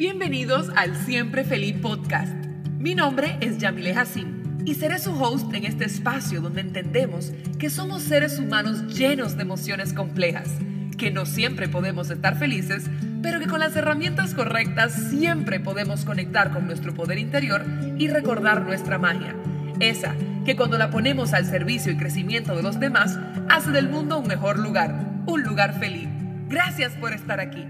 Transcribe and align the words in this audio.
Bienvenidos 0.00 0.70
al 0.76 0.96
Siempre 0.96 1.44
Feliz 1.44 1.76
Podcast. 1.76 2.32
Mi 2.78 2.94
nombre 2.94 3.36
es 3.42 3.58
Yamile 3.58 3.92
Hassim 3.92 4.62
y 4.64 4.74
seré 4.76 4.98
su 4.98 5.12
host 5.12 5.52
en 5.52 5.66
este 5.66 5.84
espacio 5.84 6.40
donde 6.40 6.62
entendemos 6.62 7.34
que 7.58 7.68
somos 7.68 8.04
seres 8.04 8.38
humanos 8.38 8.96
llenos 8.96 9.36
de 9.36 9.42
emociones 9.42 9.92
complejas, 9.92 10.48
que 10.96 11.10
no 11.10 11.26
siempre 11.26 11.68
podemos 11.68 12.08
estar 12.08 12.38
felices, 12.38 12.86
pero 13.20 13.40
que 13.40 13.46
con 13.46 13.60
las 13.60 13.76
herramientas 13.76 14.32
correctas 14.32 14.94
siempre 15.10 15.60
podemos 15.60 16.06
conectar 16.06 16.50
con 16.50 16.64
nuestro 16.64 16.94
poder 16.94 17.18
interior 17.18 17.66
y 17.98 18.08
recordar 18.08 18.62
nuestra 18.62 18.96
magia. 18.96 19.36
Esa 19.80 20.14
que 20.46 20.56
cuando 20.56 20.78
la 20.78 20.88
ponemos 20.88 21.34
al 21.34 21.44
servicio 21.44 21.92
y 21.92 21.98
crecimiento 21.98 22.56
de 22.56 22.62
los 22.62 22.80
demás, 22.80 23.18
hace 23.50 23.70
del 23.70 23.90
mundo 23.90 24.18
un 24.20 24.28
mejor 24.28 24.60
lugar, 24.60 25.22
un 25.26 25.42
lugar 25.42 25.78
feliz. 25.78 26.08
Gracias 26.48 26.94
por 26.94 27.12
estar 27.12 27.38
aquí. 27.38 27.66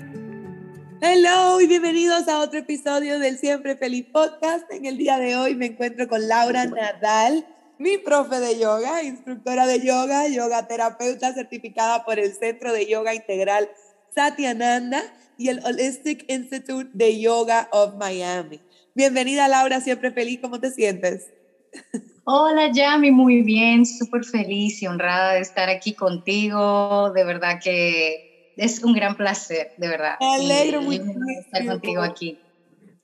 Hello 1.02 1.58
y 1.62 1.66
bienvenidos 1.66 2.28
a 2.28 2.40
otro 2.40 2.58
episodio 2.58 3.18
del 3.18 3.38
Siempre 3.38 3.74
Feliz 3.74 4.04
Podcast. 4.12 4.70
En 4.70 4.84
el 4.84 4.98
día 4.98 5.18
de 5.18 5.34
hoy 5.34 5.54
me 5.54 5.64
encuentro 5.64 6.06
con 6.06 6.28
Laura 6.28 6.66
Nadal, 6.66 7.46
mi 7.78 7.96
profe 7.96 8.38
de 8.38 8.58
yoga, 8.58 9.02
instructora 9.02 9.66
de 9.66 9.80
yoga, 9.80 10.28
yoga 10.28 10.68
terapeuta 10.68 11.32
certificada 11.32 12.04
por 12.04 12.18
el 12.18 12.34
Centro 12.34 12.74
de 12.74 12.86
Yoga 12.86 13.14
Integral 13.14 13.70
Satyananda 14.14 15.02
y 15.38 15.48
el 15.48 15.64
Holistic 15.64 16.30
Institute 16.30 16.90
de 16.92 17.18
Yoga 17.18 17.70
of 17.72 17.94
Miami. 17.94 18.60
Bienvenida 18.94 19.48
Laura, 19.48 19.80
siempre 19.80 20.10
feliz, 20.10 20.40
¿cómo 20.42 20.60
te 20.60 20.70
sientes? 20.70 21.30
Hola 22.24 22.70
Yami, 22.70 23.10
muy 23.10 23.40
bien, 23.40 23.86
súper 23.86 24.22
feliz 24.22 24.82
y 24.82 24.86
honrada 24.86 25.32
de 25.32 25.40
estar 25.40 25.70
aquí 25.70 25.94
contigo. 25.94 27.10
De 27.14 27.24
verdad 27.24 27.58
que 27.58 28.29
es 28.60 28.84
un 28.84 28.92
gran 28.92 29.16
placer, 29.16 29.72
de 29.78 29.88
verdad. 29.88 30.16
Me 30.20 30.34
alegro 30.34 30.82
mucho 30.82 31.02
estar 31.40 31.66
contigo 31.66 32.02
aquí. 32.02 32.38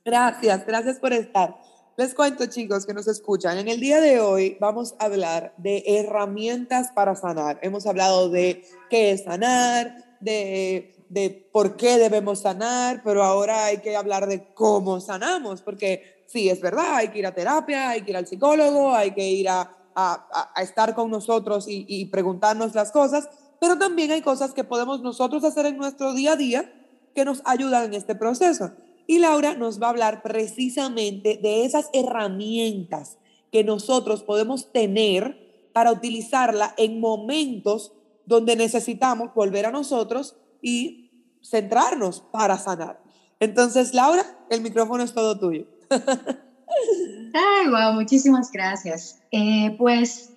Gracias, 0.05 0.67
gracias 0.67 0.99
por 0.99 1.15
estar. 1.15 1.57
Les 1.97 2.15
cuento, 2.15 2.45
chicos, 2.45 2.85
que 2.85 2.93
nos 2.93 3.09
escuchan. 3.09 3.57
En 3.57 3.67
el 3.67 3.81
día 3.81 4.03
de 4.03 4.21
hoy 4.21 4.59
vamos 4.61 4.95
a 4.99 5.07
hablar 5.07 5.55
de 5.57 5.83
herramientas 5.87 6.93
para 6.95 7.17
sanar. 7.17 7.59
Hemos 7.63 7.87
hablado 7.87 8.29
de 8.29 8.65
qué 8.91 9.13
es 9.13 9.25
sanar, 9.25 9.97
de, 10.21 10.95
de 11.09 11.49
por 11.51 11.79
qué 11.79 11.97
debemos 11.97 12.43
sanar, 12.43 13.01
pero 13.03 13.25
ahora 13.25 13.65
hay 13.65 13.79
que 13.79 13.97
hablar 13.97 14.27
de 14.27 14.53
cómo 14.53 15.01
sanamos, 15.01 15.63
porque 15.63 16.23
sí, 16.27 16.51
es 16.51 16.61
verdad, 16.61 16.97
hay 16.97 17.09
que 17.09 17.21
ir 17.21 17.27
a 17.27 17.35
terapia, 17.35 17.89
hay 17.89 18.03
que 18.03 18.11
ir 18.11 18.19
al 18.19 18.27
psicólogo, 18.27 18.95
hay 18.95 19.13
que 19.13 19.27
ir 19.27 19.49
a, 19.49 19.75
a, 19.95 20.53
a 20.55 20.63
estar 20.63 20.95
con 20.95 21.11
nosotros 21.11 21.67
y, 21.67 21.87
y 21.89 22.05
preguntarnos 22.07 22.75
las 22.75 22.93
cosas, 22.93 23.27
pero 23.61 23.79
también 23.79 24.11
hay 24.11 24.23
cosas 24.23 24.53
que 24.53 24.65
podemos 24.65 25.03
nosotros 25.03 25.45
hacer 25.45 25.67
en 25.67 25.77
nuestro 25.77 26.15
día 26.15 26.33
a 26.33 26.37
día 26.37 26.73
que 27.15 27.25
nos 27.25 27.43
ayudan 27.45 27.85
en 27.85 27.95
este 27.95 28.15
proceso. 28.15 28.73
Y 29.07 29.19
Laura 29.19 29.55
nos 29.55 29.81
va 29.81 29.87
a 29.87 29.91
hablar 29.91 30.23
precisamente 30.23 31.39
de 31.41 31.65
esas 31.65 31.89
herramientas 31.93 33.19
que 33.53 33.65
nosotros 33.65 34.23
podemos 34.23 34.73
tener 34.73 35.71
para 35.73 35.93
utilizarla 35.93 36.75
en 36.77 37.01
momentos 37.01 37.93
donde 38.27 38.57
necesitamos 38.57 39.33
volver 39.35 39.67
a 39.67 39.71
nosotros 39.71 40.37
y 40.61 41.11
centrarnos 41.43 42.21
para 42.21 42.59
sanar. 42.59 43.01
Entonces, 43.39 43.95
Laura, 43.95 44.25
el 44.51 44.61
micrófono 44.61 45.05
es 45.05 45.13
todo 45.13 45.39
tuyo. 45.39 45.67
Ay, 45.91 47.69
wow, 47.69 47.93
muchísimas 47.93 48.51
gracias. 48.51 49.21
Eh, 49.31 49.75
pues 49.79 50.33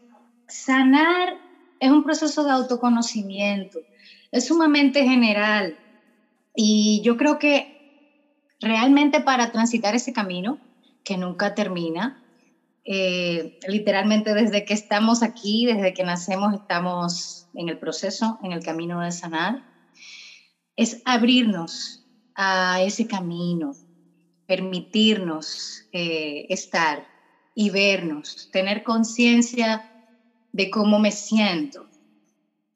sanar 0.48 1.49
es 1.80 1.92
un 1.92 2.04
proceso 2.04 2.44
de 2.44 2.52
autoconocimiento, 2.52 3.80
es 4.32 4.48
sumamente 4.48 5.04
general. 5.04 5.78
Y 6.56 7.02
yo 7.04 7.18
creo 7.18 7.40
que 7.40 7.80
realmente 8.60 9.22
para 9.22 9.52
transitar 9.52 9.96
ese 9.96 10.12
camino 10.14 10.60
que 11.04 11.18
nunca 11.18 11.56
termina, 11.56 12.22
eh, 12.84 13.54
literalmente 13.68 14.34
desde 14.34 14.66
que 14.66 14.74
estamos 14.74 15.24
aquí, 15.24 15.66
desde 15.66 15.94
que 15.94 16.04
nacemos, 16.04 16.54
estamos 16.54 17.48
en 17.54 17.70
el 17.70 17.78
proceso, 17.78 18.40
en 18.44 18.52
el 18.52 18.64
camino 18.64 19.02
de 19.02 19.12
sanar, 19.12 19.64
es 20.76 21.02
abrirnos 21.06 22.06
a 22.36 22.82
ese 22.82 23.06
camino, 23.08 23.74
permitirnos 24.46 25.88
eh, 25.92 26.46
estar 26.50 27.08
y 27.54 27.70
vernos, 27.70 28.50
tener 28.52 28.84
conciencia 28.84 29.86
de 30.52 30.70
cómo 30.70 31.00
me 31.00 31.12
siento, 31.12 31.90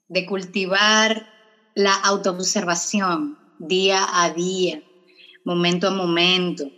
de 0.08 0.26
cultivar 0.26 1.30
la 1.76 1.94
autoobservación 1.96 3.40
día 3.58 4.06
a 4.12 4.32
día, 4.32 4.84
momento 5.44 5.88
a 5.88 5.92
momento, 5.92 6.72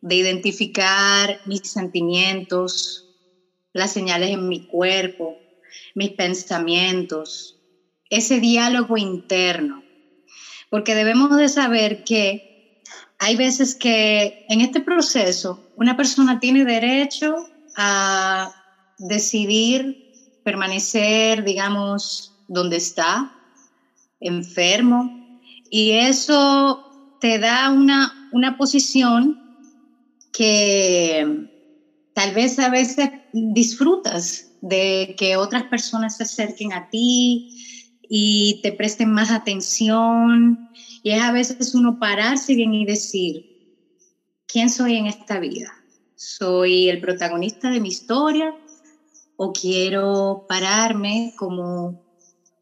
de 0.00 0.16
identificar 0.16 1.40
mis 1.44 1.60
sentimientos, 1.62 3.08
las 3.72 3.92
señales 3.92 4.30
en 4.30 4.48
mi 4.48 4.66
cuerpo, 4.66 5.38
mis 5.94 6.10
pensamientos, 6.10 7.58
ese 8.10 8.40
diálogo 8.40 8.96
interno. 8.96 9.82
Porque 10.68 10.94
debemos 10.94 11.36
de 11.36 11.48
saber 11.48 12.02
que 12.04 12.44
hay 13.18 13.36
veces 13.36 13.76
que 13.76 14.44
en 14.48 14.60
este 14.60 14.80
proceso 14.80 15.64
una 15.74 15.96
persona 15.96 16.38
tiene 16.38 16.64
derecho 16.64 17.34
a 17.76 18.50
decidir 18.98 20.03
permanecer, 20.44 21.42
digamos, 21.44 22.32
donde 22.46 22.76
está, 22.76 23.32
enfermo, 24.20 25.10
y 25.70 25.92
eso 25.92 26.84
te 27.20 27.38
da 27.38 27.70
una, 27.70 28.12
una 28.30 28.56
posición 28.56 29.36
que 30.32 31.26
tal 32.12 32.34
vez 32.34 32.58
a 32.58 32.68
veces 32.68 33.10
disfrutas 33.32 34.52
de 34.60 35.14
que 35.18 35.36
otras 35.36 35.64
personas 35.64 36.16
se 36.16 36.24
acerquen 36.24 36.72
a 36.72 36.88
ti 36.88 37.48
y 38.08 38.60
te 38.62 38.72
presten 38.72 39.12
más 39.12 39.30
atención. 39.30 40.70
Y 41.02 41.10
es 41.10 41.22
a 41.22 41.32
veces 41.32 41.74
uno 41.74 41.98
pararse 41.98 42.54
bien 42.54 42.72
y 42.74 42.84
decir, 42.84 43.46
¿quién 44.46 44.70
soy 44.70 44.96
en 44.96 45.06
esta 45.06 45.38
vida? 45.38 45.72
¿Soy 46.14 46.88
el 46.88 47.00
protagonista 47.00 47.70
de 47.70 47.80
mi 47.80 47.88
historia 47.88 48.54
o 49.36 49.52
quiero 49.52 50.46
pararme 50.48 51.34
como, 51.36 52.00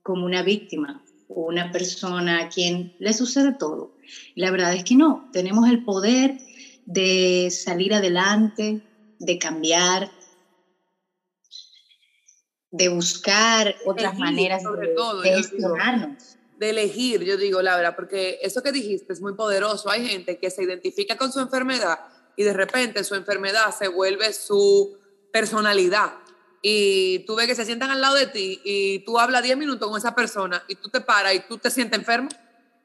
como 0.03 0.25
una 0.25 0.43
víctima 0.43 1.03
o 1.29 1.47
una 1.47 1.71
persona 1.73 2.41
a 2.41 2.49
quien 2.49 2.95
le 2.99 3.13
sucede 3.13 3.53
todo. 3.53 3.95
la 4.35 4.51
verdad 4.51 4.75
es 4.75 4.85
que 4.85 4.95
no, 4.95 5.29
tenemos 5.33 5.69
el 5.69 5.85
poder 5.85 6.39
de 6.85 7.51
salir 7.51 7.95
adelante, 7.95 8.83
de 9.19 9.39
cambiar, 9.39 10.11
de 12.71 12.89
buscar 12.89 13.77
otras 13.87 14.19
maneras 14.19 14.63
de, 14.63 14.89
todo, 14.89 15.21
de 15.21 15.35
gestionarnos. 15.37 16.37
de 16.59 16.71
elegir, 16.71 17.23
yo 17.23 17.37
digo, 17.37 17.63
Laura, 17.63 17.95
porque 17.95 18.39
eso 18.43 18.63
que 18.63 18.73
dijiste 18.73 19.13
es 19.13 19.21
muy 19.21 19.35
poderoso. 19.35 19.91
Hay 19.91 20.07
gente 20.07 20.39
que 20.39 20.51
se 20.51 20.63
identifica 20.63 21.17
con 21.17 21.33
su 21.33 21.41
enfermedad 21.41 21.99
y 22.37 22.45
de 22.45 22.53
repente 22.53 23.05
su 23.05 23.15
enfermedad 23.15 23.75
se 23.77 23.89
vuelve 23.89 24.33
su 24.33 24.97
personalidad 25.33 26.22
y 26.63 27.19
tú 27.27 27.35
ves 27.35 27.49
que 27.49 27.57
se 27.57 27.65
sientan 27.65 27.91
al 27.91 28.01
lado 28.01 28.15
de 28.15 28.29
ti 28.29 28.61
y 28.65 29.01
tú 29.01 29.19
hablas 29.19 29.43
10 29.43 29.57
minutos 29.59 29.89
con 29.89 29.99
esa 29.99 30.15
persona 30.15 30.63
y 30.69 30.77
tú 30.77 30.89
te 30.89 31.01
paras 31.01 31.35
y 31.35 31.41
tú 31.41 31.59
te 31.59 31.71
sientes 31.71 31.99
enfermo, 31.99 32.29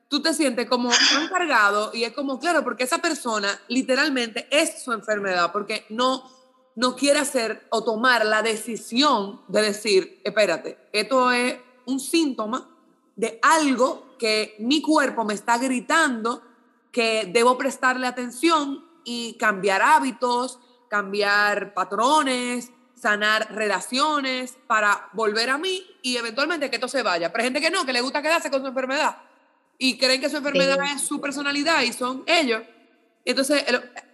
tú 0.08 0.20
te 0.22 0.34
sientes 0.34 0.68
como 0.68 0.90
encargado 1.22 1.92
y 1.94 2.04
es 2.04 2.14
como, 2.14 2.40
claro, 2.40 2.64
porque 2.64 2.86
esa 2.86 2.98
persona 2.98 3.60
literalmente 3.68 4.48
es 4.50 4.84
su 4.84 4.92
enfermedad, 4.94 5.52
porque 5.52 5.86
no, 5.90 6.28
no 6.76 6.96
quiere 6.96 7.20
hacer 7.20 7.68
o 7.70 7.84
tomar 7.84 8.26
la 8.26 8.42
decisión 8.42 9.42
de 9.48 9.62
decir, 9.62 10.22
espérate, 10.24 10.78
esto 10.92 11.32
es 11.32 11.58
un 11.86 12.00
síntoma 12.00 12.68
de 13.16 13.40
algo 13.44 14.16
que 14.18 14.56
mi 14.60 14.82
cuerpo 14.82 15.24
me 15.24 15.36
está 15.36 15.60
gritando 15.60 16.42
que 16.92 17.30
debo 17.32 17.60
prestarle 17.60 18.08
atención 18.08 18.84
y 19.04 19.36
cambiar 19.38 19.84
hábitos, 19.84 20.60
cambiar 20.90 21.74
patrones, 21.76 22.72
sanar 23.00 23.54
relaciones, 23.54 24.58
para 24.68 25.10
volver 25.14 25.50
a 25.50 25.58
mí 25.58 25.86
y 26.02 26.18
eventualmente 26.18 26.70
que 26.70 26.78
esto 26.78 26.88
se 26.88 27.04
vaya. 27.04 27.32
Pero 27.32 27.44
hay 27.44 27.48
gente 27.48 27.62
que 27.62 27.70
no, 27.70 27.86
que 27.86 27.94
le 27.94 28.02
gusta 28.02 28.22
quedarse 28.22 28.50
con 28.50 28.62
su 28.62 28.68
enfermedad 28.68 29.18
y 29.78 29.98
creen 29.98 30.20
que 30.20 30.30
su 30.30 30.38
enfermedad 30.38 30.78
es 30.96 31.02
su 31.02 31.22
personalidad 31.22 31.84
y 31.84 31.94
son 31.94 32.24
ellos. 32.26 32.64
Entonces, 33.24 33.64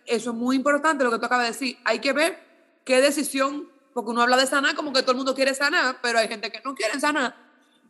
eso 0.06 0.30
es 0.32 0.36
muy 0.36 0.56
importante 0.56 1.04
lo 1.04 1.12
que 1.12 1.20
tú 1.20 1.26
acabas 1.26 1.46
de 1.46 1.54
decir. 1.54 1.78
Hay 1.86 2.00
que 2.00 2.12
ver 2.12 2.40
qué 2.84 3.00
decisión, 3.00 3.70
porque 3.94 4.12
uno 4.12 4.22
habla 4.22 4.38
de 4.38 4.48
sanar 4.48 4.76
como 4.76 4.92
que 4.92 5.02
todo 5.02 5.12
el 5.12 5.18
mundo 5.18 5.34
quiere 5.36 5.54
sanar, 5.54 6.00
pero 6.02 6.20
hay 6.20 6.28
gente 6.28 6.52
que 6.52 6.62
no 6.66 6.76
quiere 6.76 7.00
sanar 7.00 7.36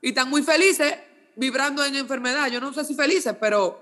y 0.02 0.10
están 0.10 0.30
muy 0.30 0.44
felices 0.44 0.96
vibrando 1.36 1.84
en 1.84 1.96
enfermedad. 1.96 2.48
Yo 2.50 2.60
no 2.60 2.74
sé 2.74 2.84
si 2.84 2.94
felices, 2.94 3.36
pero 3.40 3.82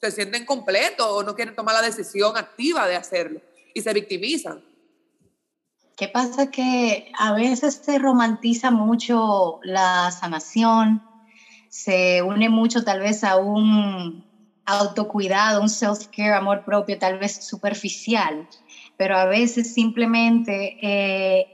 se 0.00 0.10
sienten 0.10 0.44
completos 0.44 1.06
o 1.08 1.22
no 1.22 1.34
quieren 1.34 1.54
tomar 1.54 1.76
la 1.76 1.82
decisión 1.82 2.36
activa 2.36 2.86
de 2.86 2.96
hacerlo 2.96 3.40
y 3.72 3.80
se 3.80 3.92
victimizan. 3.94 4.62
¿Qué 5.96 6.08
pasa? 6.08 6.50
Que 6.50 7.10
a 7.18 7.32
veces 7.32 7.80
se 7.82 7.98
romantiza 7.98 8.70
mucho 8.70 9.58
la 9.62 10.10
sanación, 10.10 11.06
se 11.68 12.22
une 12.22 12.48
mucho 12.50 12.84
tal 12.84 13.00
vez 13.00 13.24
a 13.24 13.38
un, 13.38 14.26
autocuidado, 14.66 15.62
un 15.62 15.68
self-care, 15.68 16.34
amor 16.34 16.64
propio, 16.64 16.98
tal 16.98 17.18
vez 17.18 17.36
superficial, 17.46 18.48
pero 18.96 19.16
a 19.16 19.24
veces 19.24 19.72
simplemente 19.72 20.76
eh, 20.82 21.46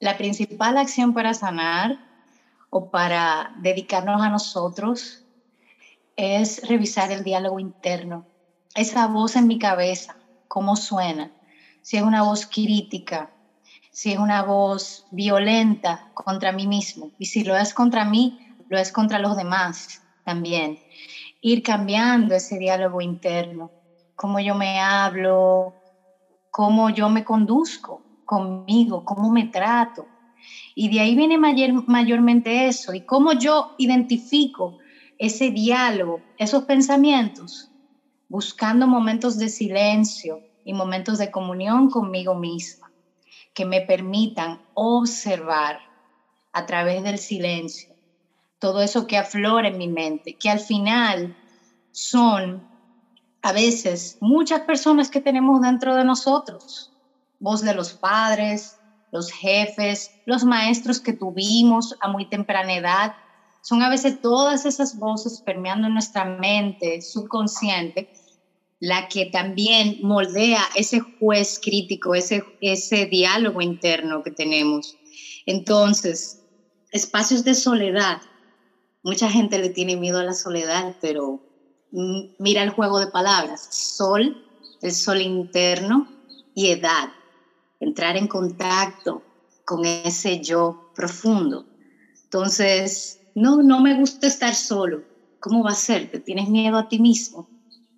la 0.00 0.16
principal 0.16 0.78
acción 0.78 1.12
para 1.14 1.34
sanar 1.34 2.00
o 2.70 2.90
para 2.90 3.52
dedicarnos 3.56 4.22
a 4.22 4.30
nosotros 4.30 5.26
es 6.16 6.66
revisar 6.68 7.12
el 7.12 7.22
diálogo 7.22 7.60
interno. 7.60 8.26
Esa 8.74 9.06
voz 9.06 9.36
en 9.36 9.46
mi 9.46 9.58
cabeza, 9.58 10.18
cómo 10.48 10.76
suena, 10.76 11.30
si 11.82 11.96
es 11.98 12.02
una 12.02 12.22
voz 12.22 12.46
crítica, 12.46 13.30
si 13.90 14.12
es 14.12 14.18
una 14.18 14.42
voz 14.42 15.04
violenta 15.10 16.06
contra 16.14 16.52
mí 16.52 16.66
mismo. 16.66 17.12
Y 17.18 17.26
si 17.26 17.44
lo 17.44 17.56
es 17.56 17.74
contra 17.74 18.04
mí, 18.04 18.36
lo 18.68 18.78
es 18.78 18.92
contra 18.92 19.18
los 19.18 19.36
demás 19.36 20.02
también 20.24 20.78
ir 21.42 21.62
cambiando 21.62 22.34
ese 22.34 22.58
diálogo 22.58 23.00
interno, 23.00 23.72
cómo 24.14 24.40
yo 24.40 24.54
me 24.54 24.80
hablo, 24.80 25.74
cómo 26.50 26.90
yo 26.90 27.08
me 27.10 27.24
conduzco 27.24 28.04
conmigo, 28.24 29.02
cómo 29.04 29.30
me 29.30 29.48
trato. 29.48 30.08
Y 30.74 30.88
de 30.88 31.00
ahí 31.00 31.14
viene 31.16 31.38
mayor, 31.38 31.84
mayormente 31.86 32.68
eso, 32.68 32.94
y 32.94 33.02
cómo 33.04 33.32
yo 33.32 33.66
identifico 33.76 34.76
ese 35.18 35.50
diálogo, 35.50 36.24
esos 36.36 36.64
pensamientos, 36.64 37.70
buscando 38.28 38.86
momentos 38.86 39.36
de 39.36 39.48
silencio 39.48 40.42
y 40.64 40.72
momentos 40.72 41.18
de 41.18 41.30
comunión 41.30 41.90
conmigo 41.90 42.34
misma, 42.34 42.92
que 43.54 43.64
me 43.64 43.80
permitan 43.80 44.62
observar 44.74 45.80
a 46.52 46.66
través 46.66 47.02
del 47.02 47.18
silencio 47.18 47.96
todo 48.58 48.80
eso 48.80 49.08
que 49.08 49.18
aflora 49.18 49.68
en 49.68 49.76
mi 49.76 49.88
mente, 49.88 50.36
que 50.38 50.48
al 50.48 50.60
final 50.60 51.36
son 51.90 52.70
a 53.42 53.52
veces 53.52 54.16
muchas 54.20 54.60
personas 54.60 55.10
que 55.10 55.20
tenemos 55.20 55.60
dentro 55.60 55.96
de 55.96 56.04
nosotros, 56.04 56.94
voz 57.40 57.62
de 57.62 57.74
los 57.74 57.94
padres, 57.94 58.80
los 59.10 59.32
jefes, 59.32 60.14
los 60.24 60.44
maestros 60.44 61.00
que 61.00 61.12
tuvimos 61.12 61.96
a 62.00 62.08
muy 62.08 62.28
temprana 62.28 62.74
edad, 62.74 63.16
son 63.62 63.82
a 63.82 63.90
veces 63.90 64.20
todas 64.20 64.64
esas 64.64 64.96
voces 64.96 65.42
permeando 65.44 65.88
nuestra 65.88 66.24
mente 66.24 67.00
subconsciente, 67.00 68.10
la 68.82 69.06
que 69.08 69.26
también 69.26 69.96
moldea 70.00 70.60
ese 70.74 70.98
juez 70.98 71.60
crítico, 71.62 72.16
ese, 72.16 72.42
ese 72.60 73.06
diálogo 73.06 73.60
interno 73.60 74.22
que 74.22 74.32
tenemos. 74.32 74.98
Entonces, 75.46 76.40
espacios 76.90 77.44
de 77.44 77.54
soledad 77.54 78.20
Mucha 79.02 79.28
gente 79.28 79.58
le 79.58 79.70
tiene 79.70 79.96
miedo 79.96 80.18
a 80.20 80.24
la 80.24 80.34
soledad, 80.34 80.96
pero 81.00 81.42
mira 82.38 82.62
el 82.62 82.70
juego 82.70 83.00
de 83.00 83.08
palabras. 83.08 83.66
Sol, 83.70 84.40
el 84.80 84.92
sol 84.92 85.20
interno 85.20 86.08
y 86.54 86.68
edad. 86.68 87.08
Entrar 87.80 88.16
en 88.16 88.28
contacto 88.28 89.24
con 89.64 89.84
ese 89.84 90.40
yo 90.40 90.78
profundo. 90.94 91.66
Entonces, 92.24 93.20
no, 93.34 93.62
no 93.62 93.80
me 93.80 93.98
gusta 93.98 94.28
estar 94.28 94.54
solo. 94.54 95.04
¿Cómo 95.40 95.64
va 95.64 95.72
a 95.72 95.74
ser? 95.74 96.08
¿Te 96.08 96.20
tienes 96.20 96.48
miedo 96.48 96.78
a 96.78 96.86
ti 96.86 97.00
mismo? 97.00 97.50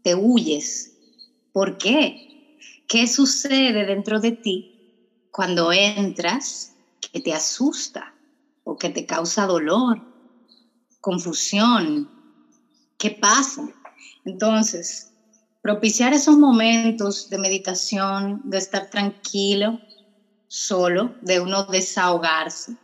¿Te 0.05 0.15
huyes? 0.15 0.95
¿Por 1.51 1.79
qué? 1.79 2.23
¿Qué 2.87 3.09
sucede 3.09 3.85
dentro 3.87 4.21
de 4.21 4.33
ti 4.33 4.71
cuando 5.33 5.73
entras 5.73 6.77
que 7.01 7.21
te 7.21 7.33
asusta 7.33 8.15
o 8.63 8.77
que 8.77 8.91
te 8.91 9.05
causa 9.07 9.47
dolor 9.47 10.05
confusión. 11.05 12.11
¿Qué 12.97 13.11
pasa? 13.21 13.63
Entonces, 14.25 15.13
propiciar 15.61 16.15
esos 16.15 16.39
momentos 16.39 17.29
de 17.29 17.37
meditación, 17.37 18.41
de 18.43 18.57
estar 18.57 18.89
tranquilo, 18.89 19.83
solo, 20.47 21.19
de 21.21 21.41
uno 21.41 21.65
desahogarse, 21.65 22.79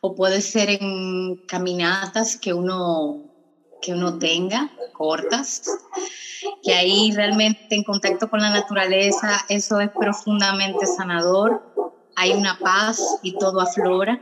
o 0.00 0.14
puede 0.14 0.40
ser 0.40 0.70
en 0.80 1.36
caminatas 1.46 2.38
que 2.40 2.54
uno 2.54 3.24
que 3.80 3.92
uno 3.92 4.18
tenga, 4.18 4.70
cortas, 4.92 5.62
que 6.62 6.74
ahí 6.74 7.12
realmente 7.12 7.74
en 7.74 7.84
contacto 7.84 8.28
con 8.28 8.40
la 8.40 8.50
naturaleza, 8.50 9.44
eso 9.48 9.80
es 9.80 9.90
profundamente 9.90 10.86
sanador, 10.86 11.62
hay 12.16 12.32
una 12.32 12.58
paz 12.58 13.00
y 13.22 13.36
todo 13.38 13.60
aflora. 13.60 14.20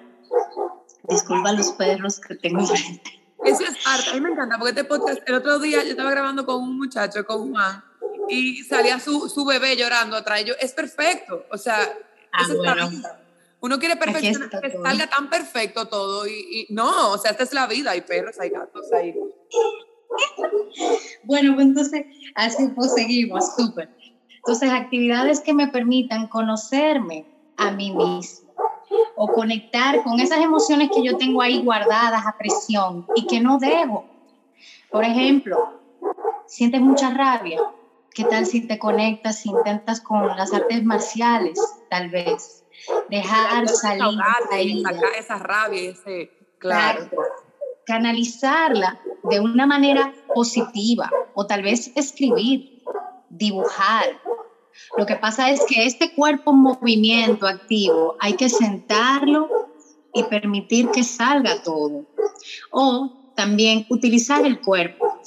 Disculpa 1.09 1.53
los 1.53 1.73
perros 1.73 2.21
que 2.21 2.35
tengo 2.35 2.67
frente. 2.67 3.23
Eso 3.45 3.63
es 3.63 3.77
arte. 3.87 4.11
A 4.11 4.15
mí 4.15 4.21
me 4.21 4.31
encanta 4.31 4.59
porque 4.59 4.71
este 4.71 4.85
podcast, 4.85 5.21
el 5.27 5.35
otro 5.35 5.59
día 5.59 5.83
yo 5.85 5.91
estaba 5.91 6.11
grabando 6.11 6.47
con 6.47 6.63
un 6.63 6.77
muchacho, 6.77 7.25
con 7.25 7.53
Juan, 7.53 7.85
y 8.29 8.65
salía 8.65 8.99
su, 8.99 9.29
su 9.29 9.45
bebé 9.45 9.77
llorando 9.77 10.17
atrás. 10.17 10.45
Yo, 10.45 10.55
es 10.59 10.73
perfecto. 10.73 11.45
O 11.51 11.59
sea, 11.59 11.79
ah, 12.33 12.43
eso 12.43 12.57
bueno. 12.57 12.91
Uno 13.65 13.79
quiere 13.79 13.97
perfeccionar 13.97 14.51
que 14.61 14.73
salga 14.73 15.07
tan 15.07 15.31
perfecto 15.31 15.89
todo. 15.89 16.27
Y, 16.27 16.67
no, 16.69 17.13
o 17.13 17.17
sea, 17.17 17.31
esta 17.31 17.45
es 17.45 17.55
la 17.55 17.67
vida. 17.67 17.93
Hay 17.93 18.03
perros, 18.03 18.39
hay 18.39 18.51
gatos, 18.51 18.93
hay. 18.93 19.15
Bueno, 21.23 21.55
pues 21.55 21.67
entonces, 21.67 22.05
así 22.35 22.69
pues 22.77 22.93
seguimos, 22.93 23.57
súper. 23.57 23.89
Entonces, 24.37 24.71
actividades 24.71 25.41
que 25.41 25.55
me 25.55 25.69
permitan 25.69 26.29
conocerme 26.29 27.25
a 27.57 27.71
mí 27.71 27.91
misma 27.91 28.51
o 29.17 29.29
conectar 29.29 30.03
con 30.05 30.21
esas 30.21 30.41
emociones 30.41 30.91
que 30.95 31.03
yo 31.03 31.17
tengo 31.17 31.41
ahí 31.41 31.63
guardadas 31.63 32.27
a 32.27 32.37
presión 32.37 33.07
y 33.17 33.27
que 33.27 33.41
no 33.41 33.57
debo. 33.57 34.05
Por 34.91 35.05
ejemplo, 35.05 35.81
sientes 36.47 36.83
mucha 36.83 37.15
rabia. 37.15 37.63
¿Qué 38.11 38.25
tal 38.25 38.45
si 38.45 38.67
te 38.67 38.79
conectas, 38.79 39.39
si 39.39 39.49
intentas 39.49 40.03
con 40.03 40.27
las 40.37 40.53
artes 40.53 40.85
marciales, 40.85 41.59
tal 41.89 42.11
vez? 42.11 42.64
Dejar 43.09 43.69
salir 43.69 44.19
esa 45.19 45.39
rabia, 45.39 45.91
ese, 45.91 46.31
claro. 46.59 47.09
Canalizarla 47.87 49.01
de 49.25 49.41
una 49.41 49.67
manera 49.67 50.15
positiva 50.35 51.11
o 51.35 51.47
tal 51.47 51.63
vez 51.63 51.93
escribir, 51.97 52.83
dibujar, 53.29 54.21
lo 54.97 55.07
que 55.07 55.17
pasa 55.17 55.51
es 55.51 55.65
que 55.67 55.87
este 55.87 56.15
cuerpo 56.15 56.51
en 56.51 56.59
movimiento 56.59 57.47
activo 57.47 58.17
hay 58.21 58.35
que 58.35 58.49
sentarlo 58.49 59.49
y 60.13 60.23
permitir 60.25 60.91
que 60.91 61.03
salga 61.03 61.63
todo. 61.63 62.05
O 62.71 63.33
también 63.37 63.87
utilizar 63.89 64.45
el 64.47 64.61
cuerpo. 64.61 65.21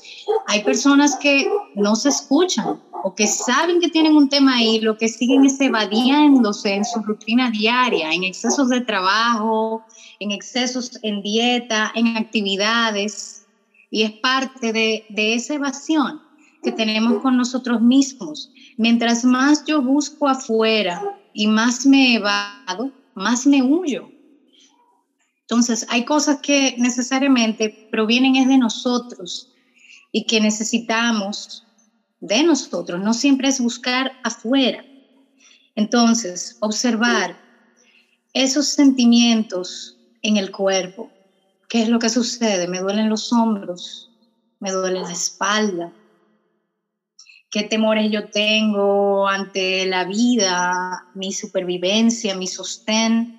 Hay 0.47 0.63
personas 0.63 1.17
que 1.17 1.49
no 1.75 1.95
se 1.95 2.09
escuchan 2.09 2.81
o 3.07 3.15
que 3.15 3.25
saben 3.25 3.79
que 3.79 3.87
tienen 3.87 4.17
un 4.17 4.27
tema 4.27 4.57
ahí, 4.57 4.81
lo 4.81 4.97
que 4.97 5.07
siguen 5.07 5.45
es 5.45 5.61
evadiéndose 5.61 6.73
en 6.73 6.83
su 6.83 6.99
rutina 6.99 7.49
diaria, 7.49 8.11
en 8.11 8.25
excesos 8.25 8.67
de 8.67 8.81
trabajo, 8.81 9.81
en 10.19 10.31
excesos 10.31 10.91
en 11.03 11.21
dieta, 11.21 11.89
en 11.95 12.17
actividades. 12.17 13.47
Y 13.89 14.03
es 14.03 14.11
parte 14.11 14.73
de, 14.73 15.05
esa 15.15 15.53
evasión 15.53 16.21
que 16.61 16.73
tenemos 16.73 17.21
con 17.21 17.37
nosotros 17.37 17.79
mismos. 17.79 18.51
Mientras 18.75 19.23
más 19.23 19.63
yo 19.65 19.81
busco 19.81 20.27
afuera 20.27 21.01
y 21.31 21.47
más 21.47 21.85
me 21.85 22.15
evado, 22.15 22.91
más 23.13 23.47
me 23.47 23.63
huyo. 23.63 24.11
Entonces, 25.43 25.85
hay 25.87 26.03
cosas 26.03 26.39
que 26.41 26.75
necesariamente 26.77 27.87
provienen 27.89 28.35
es 28.35 28.49
de 28.49 28.57
nosotros 28.57 29.49
y 30.11 30.25
que 30.25 30.41
necesitamos 30.41 31.66
de 32.19 32.43
nosotros, 32.43 33.01
no 33.01 33.13
siempre 33.13 33.49
es 33.49 33.59
buscar 33.59 34.17
afuera. 34.23 34.85
Entonces, 35.75 36.57
observar 36.59 37.39
esos 38.33 38.69
sentimientos 38.69 39.97
en 40.21 40.37
el 40.37 40.51
cuerpo. 40.51 41.13
¿Qué 41.69 41.81
es 41.81 41.89
lo 41.89 41.99
que 41.99 42.09
sucede? 42.09 42.67
Me 42.67 42.79
duelen 42.79 43.09
los 43.09 43.31
hombros, 43.31 44.11
me 44.59 44.71
duele 44.71 45.01
la 45.01 45.11
espalda, 45.11 45.93
qué 47.49 47.63
temores 47.63 48.11
yo 48.11 48.29
tengo 48.29 49.27
ante 49.27 49.85
la 49.85 50.05
vida, 50.05 51.05
mi 51.13 51.31
supervivencia, 51.31 52.35
mi 52.35 52.47
sostén, 52.47 53.37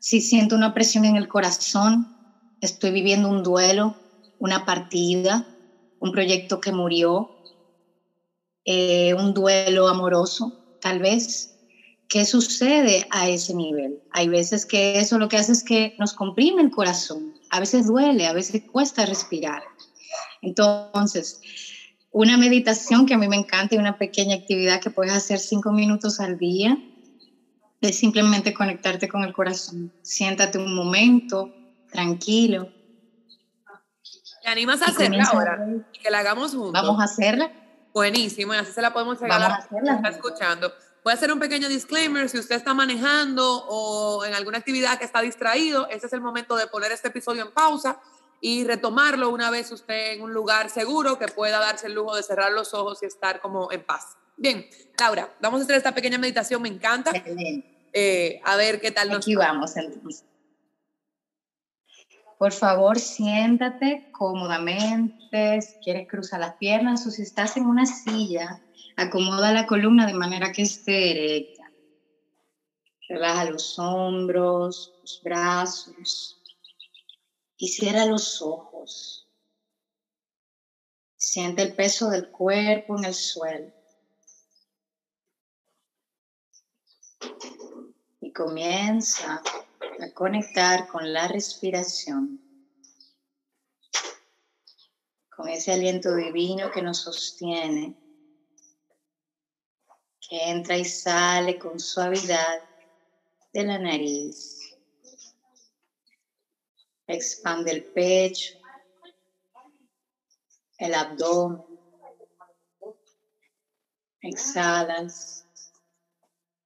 si 0.00 0.20
siento 0.20 0.54
una 0.54 0.74
presión 0.74 1.04
en 1.04 1.16
el 1.16 1.28
corazón, 1.28 2.12
estoy 2.60 2.90
viviendo 2.90 3.28
un 3.28 3.42
duelo, 3.42 3.98
una 4.38 4.64
partida, 4.64 5.46
un 5.98 6.12
proyecto 6.12 6.60
que 6.60 6.72
murió, 6.72 7.33
eh, 8.64 9.14
un 9.14 9.34
duelo 9.34 9.88
amoroso, 9.88 10.52
tal 10.80 11.00
vez. 11.00 11.50
¿Qué 12.08 12.24
sucede 12.24 13.06
a 13.10 13.28
ese 13.28 13.54
nivel? 13.54 13.98
Hay 14.10 14.28
veces 14.28 14.66
que 14.66 14.98
eso 15.00 15.18
lo 15.18 15.28
que 15.28 15.38
hace 15.38 15.52
es 15.52 15.64
que 15.64 15.94
nos 15.98 16.12
comprime 16.12 16.62
el 16.62 16.70
corazón. 16.70 17.34
A 17.50 17.60
veces 17.60 17.86
duele, 17.86 18.26
a 18.26 18.32
veces 18.32 18.62
cuesta 18.70 19.06
respirar. 19.06 19.62
Entonces, 20.42 21.40
una 22.10 22.36
meditación 22.36 23.06
que 23.06 23.14
a 23.14 23.18
mí 23.18 23.26
me 23.26 23.36
encanta 23.36 23.74
y 23.74 23.78
una 23.78 23.96
pequeña 23.96 24.36
actividad 24.36 24.80
que 24.80 24.90
puedes 24.90 25.12
hacer 25.12 25.38
cinco 25.38 25.72
minutos 25.72 26.20
al 26.20 26.38
día 26.38 26.76
es 27.80 27.98
simplemente 27.98 28.54
conectarte 28.54 29.08
con 29.08 29.24
el 29.24 29.32
corazón. 29.32 29.92
Siéntate 30.02 30.58
un 30.58 30.74
momento, 30.74 31.52
tranquilo. 31.90 32.68
¿Te 34.42 34.48
animas 34.48 34.82
a 34.82 34.86
hacerla 34.86 35.24
ahora? 35.24 35.58
Que 36.02 36.10
la 36.10 36.18
hagamos 36.18 36.52
juntos. 36.52 36.72
Vamos 36.72 37.00
a 37.00 37.04
hacerla. 37.04 37.50
Buenísimo, 37.94 38.52
y 38.52 38.56
así 38.56 38.72
se 38.72 38.82
la 38.82 38.92
podemos 38.92 39.20
regalar 39.20 39.52
a 39.52 39.54
hacerla. 39.54 39.94
está 39.94 40.08
escuchando. 40.08 40.74
Voy 41.04 41.12
a 41.12 41.14
hacer 41.14 41.32
un 41.32 41.38
pequeño 41.38 41.68
disclaimer. 41.68 42.28
Si 42.28 42.38
usted 42.38 42.56
está 42.56 42.74
manejando 42.74 43.64
o 43.68 44.24
en 44.24 44.34
alguna 44.34 44.58
actividad 44.58 44.98
que 44.98 45.04
está 45.04 45.20
distraído, 45.20 45.86
este 45.88 46.08
es 46.08 46.12
el 46.12 46.20
momento 46.20 46.56
de 46.56 46.66
poner 46.66 46.90
este 46.90 47.08
episodio 47.08 47.42
en 47.42 47.52
pausa 47.52 48.00
y 48.40 48.64
retomarlo 48.64 49.30
una 49.30 49.48
vez 49.48 49.70
usted 49.70 50.14
en 50.14 50.22
un 50.22 50.34
lugar 50.34 50.70
seguro 50.70 51.20
que 51.20 51.28
pueda 51.28 51.60
darse 51.60 51.86
el 51.86 51.94
lujo 51.94 52.16
de 52.16 52.24
cerrar 52.24 52.50
los 52.50 52.74
ojos 52.74 52.98
y 53.02 53.06
estar 53.06 53.40
como 53.40 53.70
en 53.70 53.84
paz. 53.84 54.16
Bien, 54.36 54.66
Laura, 54.98 55.32
vamos 55.40 55.60
a 55.60 55.64
hacer 55.64 55.76
esta 55.76 55.94
pequeña 55.94 56.18
meditación, 56.18 56.60
me 56.60 56.68
encanta. 56.68 57.12
Eh, 57.92 58.40
a 58.44 58.56
ver 58.56 58.80
qué 58.80 58.90
tal 58.90 59.08
nos 59.08 59.18
Aquí 59.18 59.36
vamos 59.36 59.76
entonces. 59.76 60.24
Por 62.38 62.52
favor, 62.52 62.98
siéntate 62.98 64.06
cómodamente. 64.10 65.60
Si 65.62 65.78
quieres, 65.78 66.06
cruza 66.08 66.38
las 66.38 66.56
piernas 66.56 67.06
o 67.06 67.10
si 67.10 67.22
estás 67.22 67.56
en 67.56 67.66
una 67.66 67.86
silla, 67.86 68.60
acomoda 68.96 69.52
la 69.52 69.66
columna 69.66 70.06
de 70.06 70.14
manera 70.14 70.52
que 70.52 70.62
esté 70.62 71.10
erecta. 71.10 71.70
Relaja 73.08 73.44
los 73.44 73.78
hombros, 73.78 74.94
los 75.02 75.20
brazos 75.22 76.40
y 77.56 77.68
cierra 77.68 78.06
los 78.06 78.42
ojos. 78.42 79.28
Siente 81.16 81.62
el 81.62 81.74
peso 81.74 82.10
del 82.10 82.30
cuerpo 82.30 82.98
en 82.98 83.04
el 83.04 83.14
suelo. 83.14 83.72
Y 88.20 88.32
comienza 88.32 89.42
a 90.00 90.10
conectar 90.12 90.86
con 90.86 91.12
la 91.12 91.28
respiración, 91.28 92.40
con 95.30 95.48
ese 95.48 95.72
aliento 95.72 96.14
divino 96.14 96.70
que 96.70 96.82
nos 96.82 97.02
sostiene, 97.02 97.94
que 100.28 100.50
entra 100.50 100.76
y 100.76 100.84
sale 100.84 101.58
con 101.58 101.78
suavidad 101.78 102.60
de 103.52 103.64
la 103.64 103.78
nariz. 103.78 104.60
Expande 107.06 107.70
el 107.70 107.84
pecho, 107.84 108.54
el 110.78 110.94
abdomen. 110.94 111.62
Exhalas. 114.22 115.44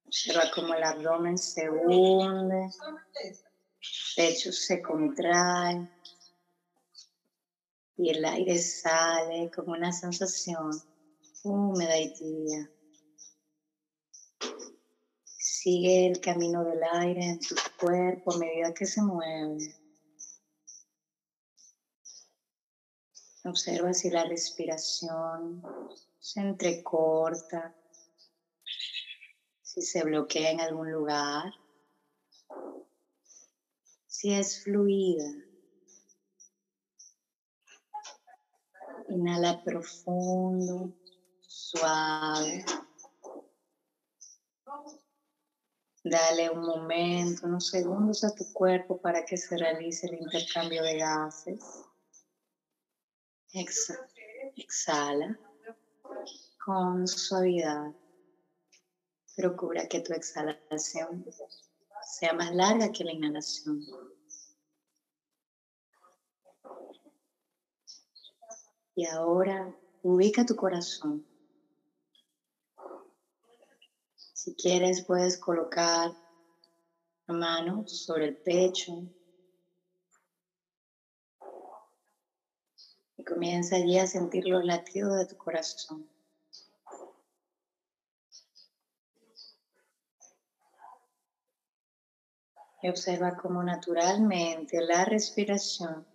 Observa 0.09 0.49
cómo 0.55 0.73
el 0.73 0.83
abdomen 0.83 1.37
se 1.37 1.69
hunde, 1.69 2.71
pecho 4.15 4.51
se 4.51 4.81
contrae 4.81 5.87
y 7.95 8.09
el 8.09 8.25
aire 8.25 8.57
sale 8.57 9.51
como 9.55 9.73
una 9.73 9.91
sensación 9.91 10.71
húmeda 11.43 11.95
y 11.99 12.11
tibia. 12.11 12.71
Sigue 15.25 16.07
el 16.07 16.19
camino 16.19 16.63
del 16.63 16.83
aire 16.91 17.25
en 17.25 17.39
tu 17.39 17.55
cuerpo 17.79 18.33
a 18.33 18.39
medida 18.39 18.73
que 18.73 18.87
se 18.87 19.03
mueve. 19.03 19.75
Observa 23.43 23.93
si 23.93 24.09
la 24.09 24.23
respiración 24.23 25.61
se 26.17 26.39
entrecorta 26.39 27.75
si 29.81 29.99
se 29.99 30.03
bloquea 30.03 30.51
en 30.51 30.59
algún 30.59 30.91
lugar, 30.91 31.53
si 34.07 34.33
es 34.33 34.61
fluida. 34.63 35.31
Inhala 39.07 39.61
profundo, 39.63 40.93
suave. 41.39 42.65
Dale 46.03 46.49
un 46.49 46.61
momento, 46.61 47.47
unos 47.47 47.67
segundos 47.67 48.23
a 48.23 48.33
tu 48.33 48.51
cuerpo 48.51 48.99
para 48.99 49.25
que 49.25 49.37
se 49.37 49.57
realice 49.57 50.07
el 50.07 50.15
intercambio 50.15 50.83
de 50.83 50.97
gases. 50.97 51.59
Exhala 54.55 55.39
con 56.63 57.07
suavidad. 57.07 57.93
Procura 59.39 59.87
que 59.87 60.01
tu 60.01 60.11
exhalación 60.11 61.23
sea 62.03 62.33
más 62.33 62.53
larga 62.53 62.91
que 62.91 63.05
la 63.05 63.13
inhalación. 63.13 63.79
Y 68.95 69.05
ahora 69.05 69.73
ubica 70.01 70.45
tu 70.45 70.57
corazón. 70.57 71.25
Si 74.33 74.53
quieres 74.55 75.05
puedes 75.05 75.39
colocar 75.39 76.11
la 77.27 77.33
mano 77.33 77.87
sobre 77.87 78.25
el 78.25 78.35
pecho 78.35 78.91
y 83.15 83.23
comienza 83.23 83.77
allí 83.77 83.99
a 83.99 84.05
sentir 84.05 84.45
los 84.47 84.65
latidos 84.65 85.15
de 85.15 85.27
tu 85.27 85.37
corazón. 85.37 86.09
Y 92.81 92.89
observa 92.89 93.35
cómo 93.35 93.63
naturalmente 93.63 94.81
la 94.81 95.05
respiración 95.05 96.07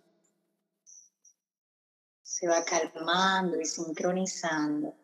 se 2.21 2.47
va 2.47 2.63
calmando 2.63 3.59
y 3.59 3.65
sincronizando 3.65 4.95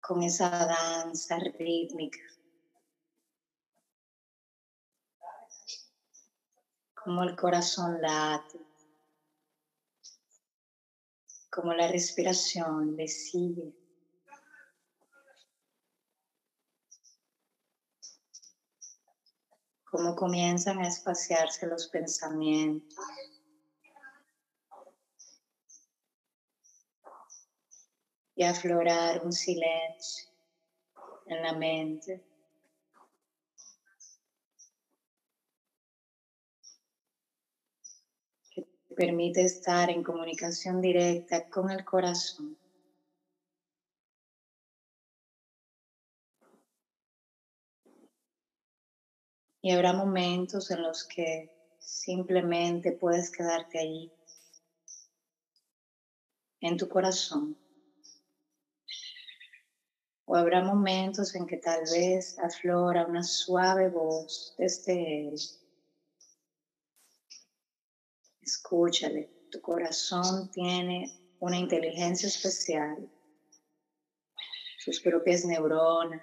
con 0.00 0.22
esa 0.22 0.48
danza 0.48 1.38
rítmica. 1.58 2.18
Como 6.94 7.22
el 7.22 7.36
corazón 7.36 8.00
late, 8.00 8.58
como 11.50 11.72
la 11.74 11.88
respiración 11.88 12.96
le 12.96 13.08
sigue. 13.08 13.72
Cómo 19.96 20.14
comienzan 20.14 20.78
a 20.80 20.88
espaciarse 20.88 21.66
los 21.66 21.88
pensamientos. 21.88 22.98
Y 28.34 28.44
aflorar 28.44 29.24
un 29.24 29.32
silencio 29.32 30.28
en 31.24 31.42
la 31.42 31.54
mente. 31.54 32.22
Que 38.50 38.62
te 38.62 38.94
permite 38.94 39.40
estar 39.40 39.88
en 39.88 40.02
comunicación 40.02 40.82
directa 40.82 41.48
con 41.48 41.70
el 41.70 41.86
corazón. 41.86 42.58
Y 49.62 49.72
habrá 49.72 49.92
momentos 49.92 50.70
en 50.70 50.82
los 50.82 51.04
que 51.04 51.50
simplemente 51.78 52.92
puedes 52.92 53.30
quedarte 53.30 53.78
allí, 53.78 54.12
en 56.60 56.76
tu 56.76 56.88
corazón. 56.88 57.56
O 60.24 60.34
habrá 60.34 60.62
momentos 60.62 61.34
en 61.36 61.46
que 61.46 61.56
tal 61.56 61.82
vez 61.92 62.36
aflora 62.38 63.06
una 63.06 63.22
suave 63.22 63.88
voz 63.88 64.54
desde 64.58 65.28
él. 65.28 65.34
Escúchale, 68.40 69.30
tu 69.50 69.60
corazón 69.60 70.50
tiene 70.50 71.10
una 71.38 71.58
inteligencia 71.58 72.28
especial, 72.28 73.08
sus 74.78 75.00
propias 75.00 75.44
neuronas 75.44 76.22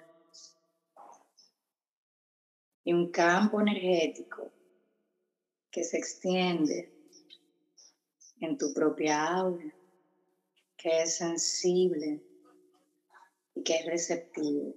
y 2.84 2.92
un 2.92 3.10
campo 3.10 3.60
energético 3.60 4.52
que 5.70 5.82
se 5.82 5.96
extiende 5.96 6.92
en 8.40 8.58
tu 8.58 8.72
propia 8.74 9.26
aura, 9.26 9.74
que 10.76 11.02
es 11.02 11.16
sensible 11.16 12.22
y 13.54 13.62
que 13.62 13.76
es 13.76 13.86
receptivo. 13.86 14.74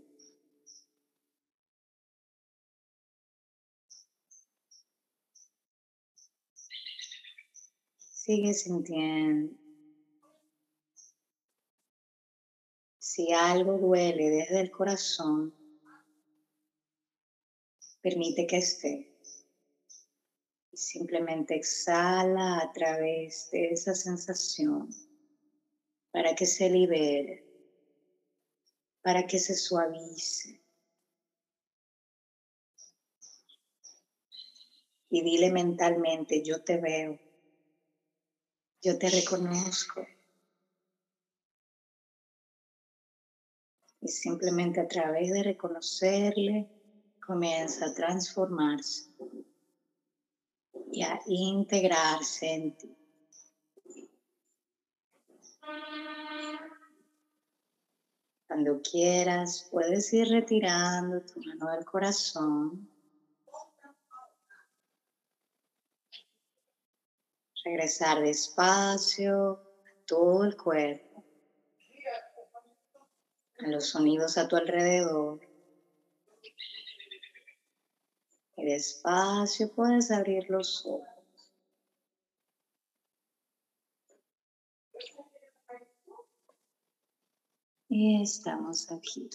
Sigue 7.98 8.54
sintiendo. 8.54 9.56
Si 12.98 13.32
algo 13.32 13.78
duele 13.78 14.30
desde 14.30 14.62
el 14.62 14.72
corazón, 14.72 15.54
permite 18.08 18.48
que 18.48 18.58
esté. 18.58 19.10
Simplemente 20.74 21.56
exhala 21.56 22.60
a 22.60 22.72
través 22.72 23.50
de 23.52 23.72
esa 23.74 23.94
sensación 23.94 24.88
para 26.12 26.34
que 26.34 26.46
se 26.46 26.70
libere, 26.70 27.44
para 29.02 29.26
que 29.28 29.40
se 29.40 29.56
suavice. 29.56 30.62
Y 35.10 35.22
dile 35.24 35.52
mentalmente, 35.52 36.44
yo 36.44 36.64
te 36.64 36.78
veo, 36.78 37.20
yo 38.84 38.98
te 38.98 39.10
reconozco. 39.10 40.08
Y 44.00 44.08
simplemente 44.08 44.80
a 44.80 44.88
través 44.88 45.34
de 45.34 45.44
reconocerle, 45.44 46.77
comienza 47.28 47.88
a 47.88 47.94
transformarse 47.94 49.12
y 50.94 51.04
a 51.04 51.20
integrarse 51.26 52.54
en 52.54 52.78
ti. 52.78 52.98
Cuando 58.48 58.82
quieras, 58.82 59.68
puedes 59.70 60.12
ir 60.14 60.30
retirando 60.30 61.22
tu 61.22 61.42
mano 61.42 61.70
del 61.76 61.84
corazón. 61.84 62.90
Regresar 67.66 68.22
despacio 68.22 69.60
a 69.86 70.06
todo 70.06 70.46
el 70.46 70.56
cuerpo, 70.56 71.26
a 73.60 73.68
los 73.68 73.90
sonidos 73.90 74.38
a 74.38 74.48
tu 74.48 74.56
alrededor. 74.56 75.47
Y 78.58 78.66
despacio 78.66 79.72
puedes 79.74 80.10
abrir 80.12 80.50
los 80.50 80.86
ojos. 80.86 81.08
Y 87.90 88.22
estamos 88.22 88.92
aquí. 88.92 89.30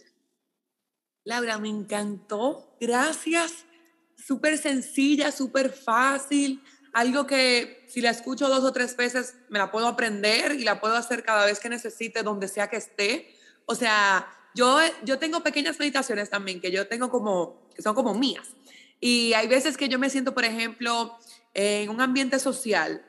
Laura, 1.25 1.59
me 1.59 1.69
encantó. 1.69 2.76
Gracias. 2.81 3.64
Súper 4.17 4.59
sencilla, 4.59 5.33
súper 5.33 5.71
fácil. 5.71 6.62
Algo 6.93 7.26
que 7.26 7.87
si 7.88 8.00
la 8.00 8.11
escucho 8.11 8.49
dos 8.49 8.64
o 8.64 8.73
tres 8.73 8.97
veces 8.97 9.37
me 9.49 9.59
la 9.59 9.71
puedo 9.71 9.87
aprender 9.87 10.52
y 10.52 10.64
la 10.64 10.81
puedo 10.81 10.95
hacer 10.95 11.23
cada 11.23 11.47
vez 11.47 11.59
que 11.61 11.69
necesite, 11.69 12.23
donde 12.23 12.49
sea 12.49 12.69
que 12.69 12.76
esté. 12.76 13.35
O 13.67 13.75
sea, 13.75 14.26
yo, 14.55 14.79
yo 15.05 15.19
tengo 15.19 15.43
pequeñas 15.43 15.79
meditaciones 15.79 16.29
también 16.29 16.61
que 16.61 16.71
yo 16.71 16.87
tengo 16.88 17.09
como, 17.09 17.69
que 17.75 17.83
son 17.83 17.95
como 17.95 18.14
mías. 18.14 18.49
Y 19.04 19.35
hay 19.35 19.49
veces 19.49 19.76
que 19.76 19.88
yo 19.88 19.99
me 19.99 20.09
siento, 20.09 20.32
por 20.32 20.44
ejemplo, 20.44 21.18
en 21.54 21.90
un 21.90 22.00
ambiente 22.00 22.38
social, 22.38 23.04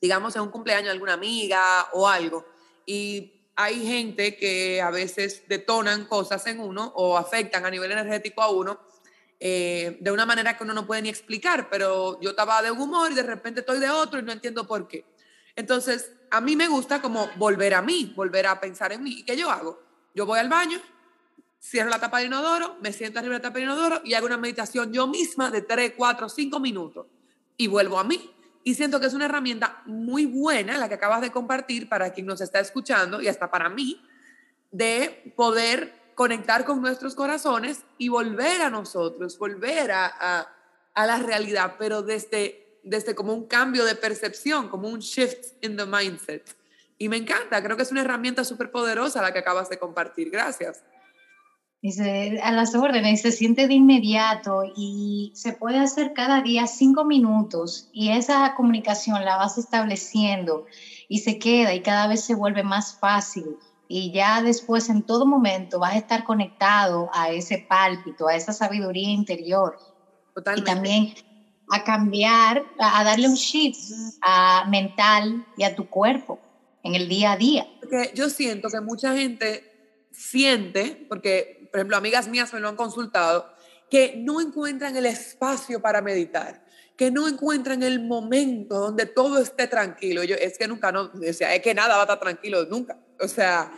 digamos 0.00 0.36
en 0.36 0.42
un 0.42 0.50
cumpleaños 0.50 0.84
de 0.84 0.92
alguna 0.92 1.14
amiga 1.14 1.88
o 1.94 2.08
algo, 2.08 2.46
y 2.86 3.48
hay 3.56 3.84
gente 3.84 4.36
que 4.36 4.80
a 4.80 4.90
veces 4.90 5.42
detonan 5.48 6.04
cosas 6.04 6.46
en 6.46 6.60
uno 6.60 6.92
o 6.94 7.18
afectan 7.18 7.66
a 7.66 7.70
nivel 7.70 7.90
energético 7.90 8.40
a 8.40 8.50
uno 8.50 8.78
eh, 9.40 9.98
de 10.00 10.12
una 10.12 10.26
manera 10.26 10.56
que 10.56 10.62
uno 10.62 10.74
no 10.74 10.86
puede 10.86 11.02
ni 11.02 11.08
explicar, 11.08 11.68
pero 11.68 12.20
yo 12.20 12.30
estaba 12.30 12.62
de 12.62 12.70
un 12.70 12.80
humor 12.80 13.10
y 13.10 13.16
de 13.16 13.24
repente 13.24 13.60
estoy 13.60 13.80
de 13.80 13.90
otro 13.90 14.20
y 14.20 14.22
no 14.22 14.30
entiendo 14.30 14.64
por 14.64 14.86
qué. 14.86 15.04
Entonces, 15.56 16.12
a 16.30 16.40
mí 16.40 16.54
me 16.54 16.68
gusta 16.68 17.02
como 17.02 17.28
volver 17.34 17.74
a 17.74 17.82
mí, 17.82 18.12
volver 18.14 18.46
a 18.46 18.60
pensar 18.60 18.92
en 18.92 19.02
mí. 19.02 19.10
¿Y 19.18 19.24
qué 19.24 19.36
yo 19.36 19.50
hago? 19.50 19.82
Yo 20.14 20.24
voy 20.24 20.38
al 20.38 20.48
baño, 20.48 20.80
cierro 21.60 21.90
la 21.90 22.00
tapa 22.00 22.18
del 22.18 22.28
inodoro, 22.28 22.76
me 22.80 22.92
siento 22.92 23.18
arriba 23.18 23.34
de 23.34 23.38
la 23.38 23.42
tapa 23.42 23.58
del 23.58 23.64
inodoro 23.64 24.00
y 24.04 24.14
hago 24.14 24.26
una 24.26 24.38
meditación 24.38 24.92
yo 24.92 25.06
misma 25.06 25.50
de 25.50 25.62
3, 25.62 25.92
4, 25.96 26.28
5 26.28 26.60
minutos 26.60 27.06
y 27.56 27.66
vuelvo 27.66 27.98
a 27.98 28.04
mí. 28.04 28.30
Y 28.62 28.74
siento 28.74 29.00
que 29.00 29.06
es 29.06 29.14
una 29.14 29.26
herramienta 29.26 29.82
muy 29.86 30.26
buena 30.26 30.78
la 30.78 30.88
que 30.88 30.94
acabas 30.94 31.20
de 31.20 31.30
compartir 31.30 31.88
para 31.88 32.12
quien 32.12 32.26
nos 32.26 32.40
está 32.40 32.60
escuchando 32.60 33.20
y 33.20 33.28
hasta 33.28 33.50
para 33.50 33.68
mí, 33.68 34.02
de 34.70 35.32
poder 35.36 35.94
conectar 36.14 36.64
con 36.64 36.80
nuestros 36.80 37.14
corazones 37.14 37.84
y 37.96 38.08
volver 38.08 38.62
a 38.62 38.70
nosotros, 38.70 39.38
volver 39.38 39.90
a, 39.92 40.46
a, 40.94 41.06
la 41.06 41.18
realidad, 41.18 41.76
pero 41.78 42.02
desde, 42.02 42.78
desde 42.82 43.14
como 43.14 43.32
un 43.32 43.46
cambio 43.46 43.84
de 43.84 43.94
percepción, 43.94 44.68
como 44.68 44.88
un 44.88 45.00
shift 45.00 45.54
in 45.62 45.76
the 45.76 45.86
mindset. 45.86 46.54
Y 46.98 47.08
me 47.08 47.16
encanta, 47.16 47.62
creo 47.62 47.76
que 47.76 47.84
es 47.84 47.90
una 47.90 48.02
herramienta 48.02 48.44
súper 48.44 48.70
poderosa 48.70 49.22
la 49.22 49.32
que 49.32 49.38
acabas 49.38 49.70
de 49.70 49.78
compartir. 49.78 50.28
Gracias. 50.28 50.82
Dice, 51.82 52.38
a 52.42 52.52
las 52.52 52.74
órdenes, 52.74 53.22
se 53.22 53.32
siente 53.32 53.66
de 53.66 53.72
inmediato 53.72 54.64
y 54.76 55.32
se 55.34 55.54
puede 55.54 55.78
hacer 55.78 56.12
cada 56.12 56.42
día 56.42 56.66
cinco 56.66 57.06
minutos 57.06 57.88
y 57.92 58.10
esa 58.10 58.54
comunicación 58.54 59.24
la 59.24 59.36
vas 59.36 59.56
estableciendo 59.56 60.66
y 61.08 61.20
se 61.20 61.38
queda 61.38 61.72
y 61.72 61.80
cada 61.80 62.06
vez 62.06 62.22
se 62.22 62.34
vuelve 62.34 62.62
más 62.62 62.98
fácil 63.00 63.56
y 63.88 64.12
ya 64.12 64.42
después 64.42 64.90
en 64.90 65.02
todo 65.02 65.24
momento 65.24 65.78
vas 65.78 65.94
a 65.94 65.98
estar 65.98 66.24
conectado 66.24 67.08
a 67.14 67.30
ese 67.30 67.64
pálpito, 67.66 68.28
a 68.28 68.36
esa 68.36 68.52
sabiduría 68.52 69.08
interior. 69.08 69.78
Totalmente. 70.34 70.70
Y 70.70 70.74
también 70.74 71.14
a 71.70 71.82
cambiar, 71.82 72.62
a 72.78 73.02
darle 73.04 73.26
un 73.26 73.34
shift 73.34 73.90
a 74.20 74.66
mental 74.68 75.46
y 75.56 75.64
a 75.64 75.74
tu 75.74 75.88
cuerpo 75.88 76.38
en 76.82 76.94
el 76.94 77.08
día 77.08 77.32
a 77.32 77.36
día. 77.36 77.66
Porque 77.80 78.12
yo 78.14 78.28
siento 78.28 78.68
que 78.68 78.80
mucha 78.80 79.16
gente 79.16 79.64
siente, 80.12 81.06
porque 81.08 81.59
por 81.70 81.78
ejemplo, 81.78 81.96
amigas 81.96 82.28
mías 82.28 82.52
me 82.52 82.60
lo 82.60 82.68
han 82.68 82.76
consultado, 82.76 83.52
que 83.88 84.14
no 84.16 84.40
encuentran 84.40 84.96
el 84.96 85.06
espacio 85.06 85.80
para 85.80 86.00
meditar, 86.00 86.64
que 86.96 87.10
no 87.10 87.26
encuentran 87.26 87.82
el 87.82 88.00
momento 88.00 88.78
donde 88.78 89.06
todo 89.06 89.38
esté 89.38 89.66
tranquilo. 89.66 90.22
Yo, 90.22 90.36
es 90.36 90.58
que 90.58 90.68
nunca, 90.68 90.92
no, 90.92 91.10
o 91.12 91.32
sea, 91.32 91.54
es 91.54 91.62
que 91.62 91.74
nada 91.74 91.94
va 91.94 92.02
a 92.02 92.04
estar 92.04 92.20
tranquilo 92.20 92.64
nunca. 92.66 92.98
O 93.18 93.26
sea, 93.26 93.72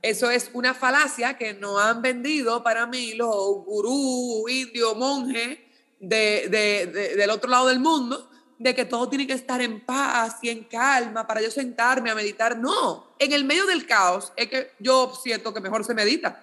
eso 0.00 0.30
es 0.30 0.50
una 0.52 0.74
falacia 0.74 1.36
que 1.36 1.54
no 1.54 1.78
han 1.78 2.02
vendido 2.02 2.62
para 2.62 2.86
mí 2.86 3.14
los 3.14 3.64
gurú, 3.64 4.48
indio, 4.48 4.94
monje 4.94 5.68
de, 6.00 6.48
de, 6.48 7.14
del 7.16 7.30
otro 7.30 7.48
lado 7.48 7.68
del 7.68 7.78
mundo, 7.78 8.28
de 8.58 8.74
que 8.74 8.84
todo 8.84 9.08
tiene 9.08 9.26
que 9.26 9.32
estar 9.32 9.60
en 9.60 9.84
paz 9.84 10.38
y 10.42 10.48
en 10.48 10.64
calma 10.64 11.26
para 11.26 11.40
yo 11.40 11.50
sentarme 11.50 12.10
a 12.10 12.14
meditar. 12.14 12.58
No, 12.58 13.14
en 13.18 13.32
el 13.32 13.44
medio 13.44 13.66
del 13.66 13.86
caos 13.86 14.32
es 14.36 14.48
que 14.48 14.72
yo 14.80 15.12
siento 15.22 15.54
que 15.54 15.60
mejor 15.60 15.84
se 15.84 15.94
medita 15.94 16.42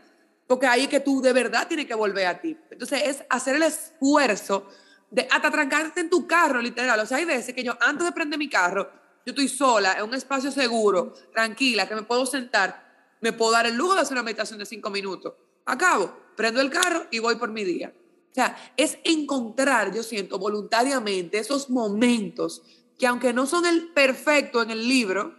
porque 0.50 0.66
ahí 0.66 0.88
que 0.88 1.00
tú 1.00 1.22
de 1.22 1.32
verdad 1.32 1.68
tienes 1.68 1.86
que 1.86 1.94
volver 1.94 2.26
a 2.26 2.42
ti. 2.42 2.58
Entonces 2.72 3.04
es 3.06 3.24
hacer 3.30 3.58
el 3.58 3.62
esfuerzo 3.62 4.68
de 5.12 5.28
hasta 5.30 5.52
trancarte 5.52 6.00
en 6.00 6.10
tu 6.10 6.26
carro, 6.26 6.60
literal. 6.60 7.00
O 7.00 7.06
sea, 7.06 7.18
hay 7.18 7.26
veces 7.26 7.54
que 7.54 7.64
yo 7.64 7.78
antes 7.80 8.04
de 8.04 8.12
prender 8.12 8.40
mi 8.40 8.50
carro, 8.50 8.90
yo 9.28 9.30
estoy 9.30 9.48
sola, 9.48 9.94
en 10.00 10.06
un 10.06 10.16
espacio 10.16 10.50
seguro, 10.50 11.14
tranquila, 11.32 11.88
que 11.88 11.94
me 11.94 12.02
puedo 12.02 12.26
sentar, 12.26 13.14
me 13.22 13.32
puedo 13.32 13.52
dar 13.52 13.68
el 13.68 13.76
lujo 13.76 13.94
de 13.94 14.02
hacer 14.02 14.14
una 14.14 14.24
meditación 14.24 14.58
de 14.58 14.66
cinco 14.66 14.90
minutos. 14.90 15.36
Acabo, 15.66 16.18
prendo 16.36 16.62
el 16.62 16.72
carro 16.72 17.06
y 17.12 17.20
voy 17.20 17.36
por 17.36 17.52
mi 17.52 17.64
día. 17.64 17.94
O 18.32 18.34
sea, 18.34 18.58
es 18.76 18.98
encontrar, 19.04 19.94
yo 19.94 20.02
siento, 20.02 20.40
voluntariamente 20.40 21.38
esos 21.38 21.70
momentos 21.70 22.64
que 22.98 23.06
aunque 23.06 23.34
no 23.34 23.46
son 23.46 23.68
el 23.68 23.90
perfecto 23.90 24.64
en 24.64 24.72
el 24.72 24.88
libro, 24.88 25.36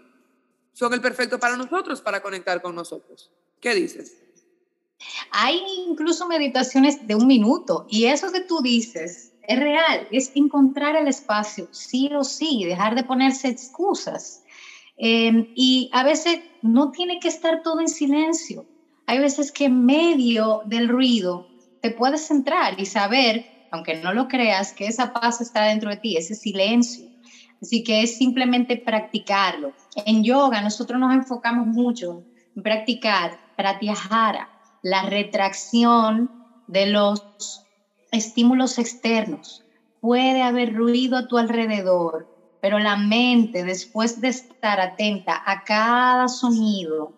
son 0.73 0.95
el 0.95 1.01
perfecto 1.01 1.41
para 1.41 1.57
nosotros, 1.57 2.01
para 2.01 2.23
conectar 2.23 2.63
con 2.63 2.77
nosotros. 2.77 3.33
¿Qué 3.61 3.75
dices? 3.75 4.20
Hay 5.31 5.61
incluso 5.89 6.27
meditaciones 6.27 6.99
de 7.07 7.15
un 7.15 7.27
minuto 7.27 7.85
y 7.89 8.07
eso 8.07 8.31
que 8.33 8.43
tú 8.43 8.61
dices 8.63 9.33
es 9.43 9.59
real, 9.59 10.07
es 10.11 10.31
encontrar 10.35 10.97
el 10.97 11.09
espacio, 11.09 11.69
sí 11.73 12.09
o 12.17 12.25
sí, 12.25 12.65
dejar 12.65 12.95
de 12.95 13.05
ponerse 13.05 13.49
excusas. 13.49 14.43
Em, 14.97 15.47
y 15.55 15.89
a 15.93 16.05
veces 16.05 16.41
no 16.61 16.91
tiene 16.91 17.19
que 17.21 17.29
estar 17.29 17.61
todo 17.63 17.81
en 17.81 17.89
silencio. 17.89 18.67
Hay 19.07 19.19
veces 19.19 19.51
que 19.53 19.65
en 19.67 19.85
medio 19.85 20.61
del 20.67 20.89
ruido 20.89 21.49
te 21.81 21.91
puedes 21.91 22.27
centrar 22.27 22.79
y 22.79 22.87
saber, 22.87 23.47
aunque 23.71 23.95
no 23.95 24.13
lo 24.13 24.29
creas, 24.29 24.73
que 24.77 24.87
esa 24.87 25.13
paz 25.13 25.41
está 25.41 25.65
dentro 25.65 25.91
de 25.91 25.97
ti, 25.97 26.17
ese 26.17 26.35
silencio. 26.35 27.07
Así 27.63 27.83
que 27.83 28.03
es 28.03 28.17
simplemente 28.17 28.81
practicarlo. 28.85 29.75
En 30.07 30.23
yoga 30.23 30.63
nosotros 30.63 31.01
nos 31.01 31.15
enfocamos 31.15 31.67
mucho 31.67 32.25
en 32.55 32.63
practicar 32.63 33.39
pratyahara, 33.57 34.51
la 34.83 35.03
retracción 35.03 36.31
de 36.67 36.87
los 36.87 37.67
estímulos 38.13 38.79
externos. 38.79 39.65
Puede 40.01 40.43
haber 40.43 40.75
ruido 40.75 41.19
a 41.19 41.27
tu 41.27 41.37
alrededor, 41.39 42.27
pero 42.61 42.79
la 42.79 42.97
mente, 42.97 43.65
después 43.65 44.21
de 44.21 44.29
estar 44.29 44.81
atenta 44.81 45.43
a 45.45 45.63
cada 45.65 46.29
sonido, 46.29 47.13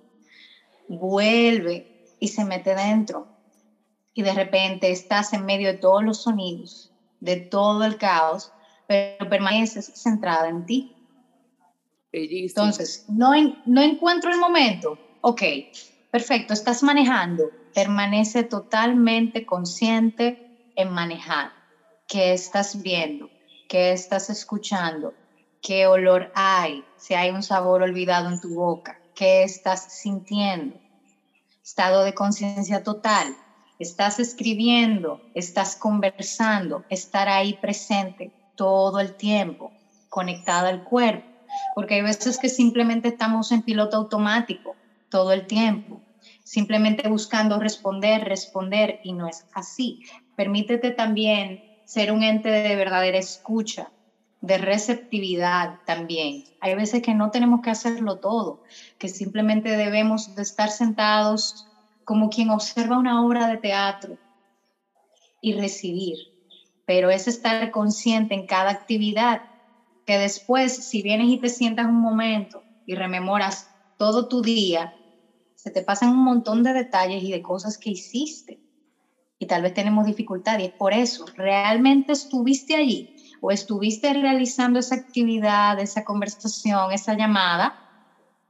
vuelve 0.89 1.87
y 2.19 2.29
se 2.29 2.45
mete 2.45 2.75
dentro. 2.75 3.29
Y 4.15 4.23
de 4.23 4.35
repente 4.35 4.91
estás 4.91 5.33
en 5.33 5.45
medio 5.45 5.69
de 5.69 5.79
todos 5.79 6.03
los 6.05 6.23
sonidos, 6.23 6.93
de 7.21 7.37
todo 7.37 7.85
el 7.85 7.97
caos, 7.97 8.53
pero 8.87 9.29
permaneces 9.29 9.93
centrada 9.95 10.49
en 10.49 10.67
ti. 10.67 10.97
Entonces, 12.13 13.07
no, 13.09 13.33
no 13.65 13.81
encuentro 13.81 14.31
el 14.31 14.39
momento. 14.39 14.99
Ok, 15.23 15.43
Perfecto, 16.13 16.53
estás 16.53 16.83
manejando, 16.83 17.53
permanece 17.73 18.43
totalmente 18.45 19.47
consciente 19.47 20.45
en 20.77 20.91
manejar, 20.91 21.55
qué 22.07 22.35
estás 22.35 22.83
viendo. 22.83 23.31
qué 23.67 23.93
estás 23.93 24.29
escuchando, 24.29 25.15
qué 25.63 25.87
olor 25.87 26.31
hay, 26.35 26.85
si 26.99 27.15
hay 27.15 27.31
un 27.31 27.43
sabor 27.43 27.81
olvidado 27.81 28.29
en 28.29 28.39
tu 28.39 28.55
boca, 28.55 29.01
qué 29.15 29.43
estás 29.43 29.87
sintiendo. 30.03 30.79
Estado 31.65 32.05
de 32.05 32.13
conciencia 32.13 32.83
total. 32.83 33.35
Estás 33.79 34.21
escribiendo, 34.21 35.23
estás 35.33 35.77
conversando, 35.77 36.85
estar 36.91 37.31
ahí 37.31 37.59
presente 37.59 38.35
todo 38.55 39.01
el 39.01 39.17
tiempo, 39.17 39.73
conectada 40.11 40.69
al 40.69 40.83
cuerpo, 40.85 41.31
porque 41.75 41.95
hay 41.95 42.03
veces 42.03 42.37
que 42.39 42.51
simplemente 42.51 43.09
estamos 43.09 43.51
en 43.51 43.63
piloto 43.63 43.97
automático 43.97 44.82
todo 45.13 45.33
el 45.33 45.47
tiempo, 45.47 46.03
simplemente 46.43 47.09
buscando 47.09 47.61
responder, 47.61 48.25
responder, 48.25 48.99
y 49.03 49.13
no 49.13 49.29
es 49.29 49.47
así. 49.53 50.01
Permítete 50.35 50.91
también 50.91 51.63
ser 51.85 52.11
un 52.13 52.23
ente 52.23 52.49
de 52.49 52.75
verdadera 52.75 53.19
escucha, 53.19 53.93
de 54.41 54.57
receptividad 54.57 55.75
también. 55.85 56.43
Hay 56.61 56.75
veces 56.75 57.03
que 57.03 57.15
no 57.15 57.31
tenemos 57.31 57.61
que 57.63 57.71
hacerlo 57.71 58.19
todo, 58.19 58.61
que 58.99 59.09
simplemente 59.09 59.77
debemos 59.77 60.35
de 60.35 60.43
estar 60.43 60.71
sentados 60.71 61.69
como 62.05 62.31
quien 62.31 62.49
observa 62.51 62.99
una 62.99 63.23
obra 63.23 63.47
de 63.47 63.59
teatro 63.59 64.19
y 65.43 65.53
recibir. 65.53 66.17
Pero 66.87 67.11
es 67.11 67.29
estar 67.29 67.71
consciente 67.71 68.35
en 68.35 68.47
cada 68.47 68.71
actividad, 68.71 69.43
que 70.07 70.17
después, 70.17 70.89
si 70.89 71.03
vienes 71.03 71.29
y 71.29 71.39
te 71.39 71.51
sientas 71.51 71.87
un 71.87 72.01
momento 72.01 72.65
y 72.87 72.95
rememoras 72.95 73.71
todo 73.97 74.27
tu 74.27 74.41
día, 74.41 74.93
se 75.63 75.71
te 75.71 75.83
pasan 75.83 76.11
un 76.11 76.25
montón 76.25 76.65
de 76.65 76.73
detalles 76.73 77.23
y 77.23 77.31
de 77.31 77.41
cosas 77.41 77.79
que 77.79 77.91
hiciste. 77.91 78.59
Y 79.39 79.47
tal 79.47 79.63
vez 79.63 79.75
tenemos 79.75 80.07
dificultad 80.07 80.59
y 80.59 80.65
es 80.65 80.73
por 80.73 80.93
eso, 80.93 81.25
¿realmente 81.37 82.13
estuviste 82.13 82.75
allí? 82.75 83.09
o 83.41 83.51
estuviste 83.51 84.13
realizando 84.13 84.79
esa 84.79 84.95
actividad, 84.95 85.79
esa 85.81 86.03
conversación, 86.05 86.93
esa 86.93 87.15
llamada, 87.15 87.77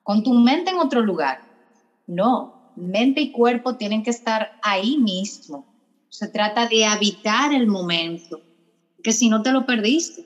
con 0.02 0.22
tu 0.22 0.34
mente 0.34 0.70
en 0.70 0.78
otro 0.78 1.02
lugar. 1.02 1.38
No, 2.06 2.54
mente 2.74 3.22
y 3.22 3.30
cuerpo 3.30 3.76
tienen 3.76 4.02
que 4.02 4.10
estar 4.10 4.48
ahí 4.62 4.98
mismo. 4.98 5.66
Se 6.10 6.28
trata 6.28 6.66
de 6.66 6.84
habitar 6.84 7.54
el 7.54 7.66
momento, 7.66 8.42
que 9.02 9.12
si 9.12 9.30
no 9.30 9.42
te 9.42 9.52
lo 9.52 9.64
perdiste, 9.64 10.24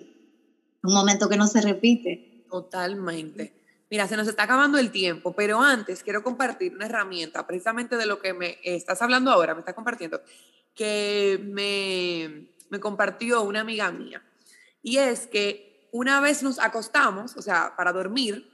un 0.83 0.95
momento 0.95 1.29
que 1.29 1.37
no 1.37 1.47
se 1.47 1.61
repite. 1.61 2.23
Totalmente. 2.49 3.56
Mira, 3.91 4.09
se 4.09 4.17
nos 4.17 4.27
está 4.27 4.45
acabando 4.45 4.79
el 4.79 4.91
tiempo, 4.91 5.33
pero 5.35 5.61
antes 5.61 6.03
quiero 6.03 6.23
compartir 6.23 6.75
una 6.75 6.87
herramienta, 6.87 7.47
precisamente 7.47 7.97
de 7.97 8.07
lo 8.07 8.19
que 8.19 8.35
me 8.35 8.59
estás 8.63 9.01
hablando 9.01 9.31
ahora, 9.31 9.55
me 9.55 9.61
estás 9.61 9.75
compartiendo, 9.75 10.21
que 10.75 11.41
me, 11.43 12.49
me 12.69 12.81
compartió 12.81 13.43
una 13.43 13.61
amiga 13.61 13.91
mía 13.93 14.23
y 14.83 14.99
es 14.99 15.27
que 15.27 15.89
una 15.91 16.21
vez 16.21 16.43
nos 16.43 16.59
acostamos, 16.59 17.37
o 17.37 17.43
sea, 17.43 17.75
para 17.77 17.93
dormir, 17.93 18.49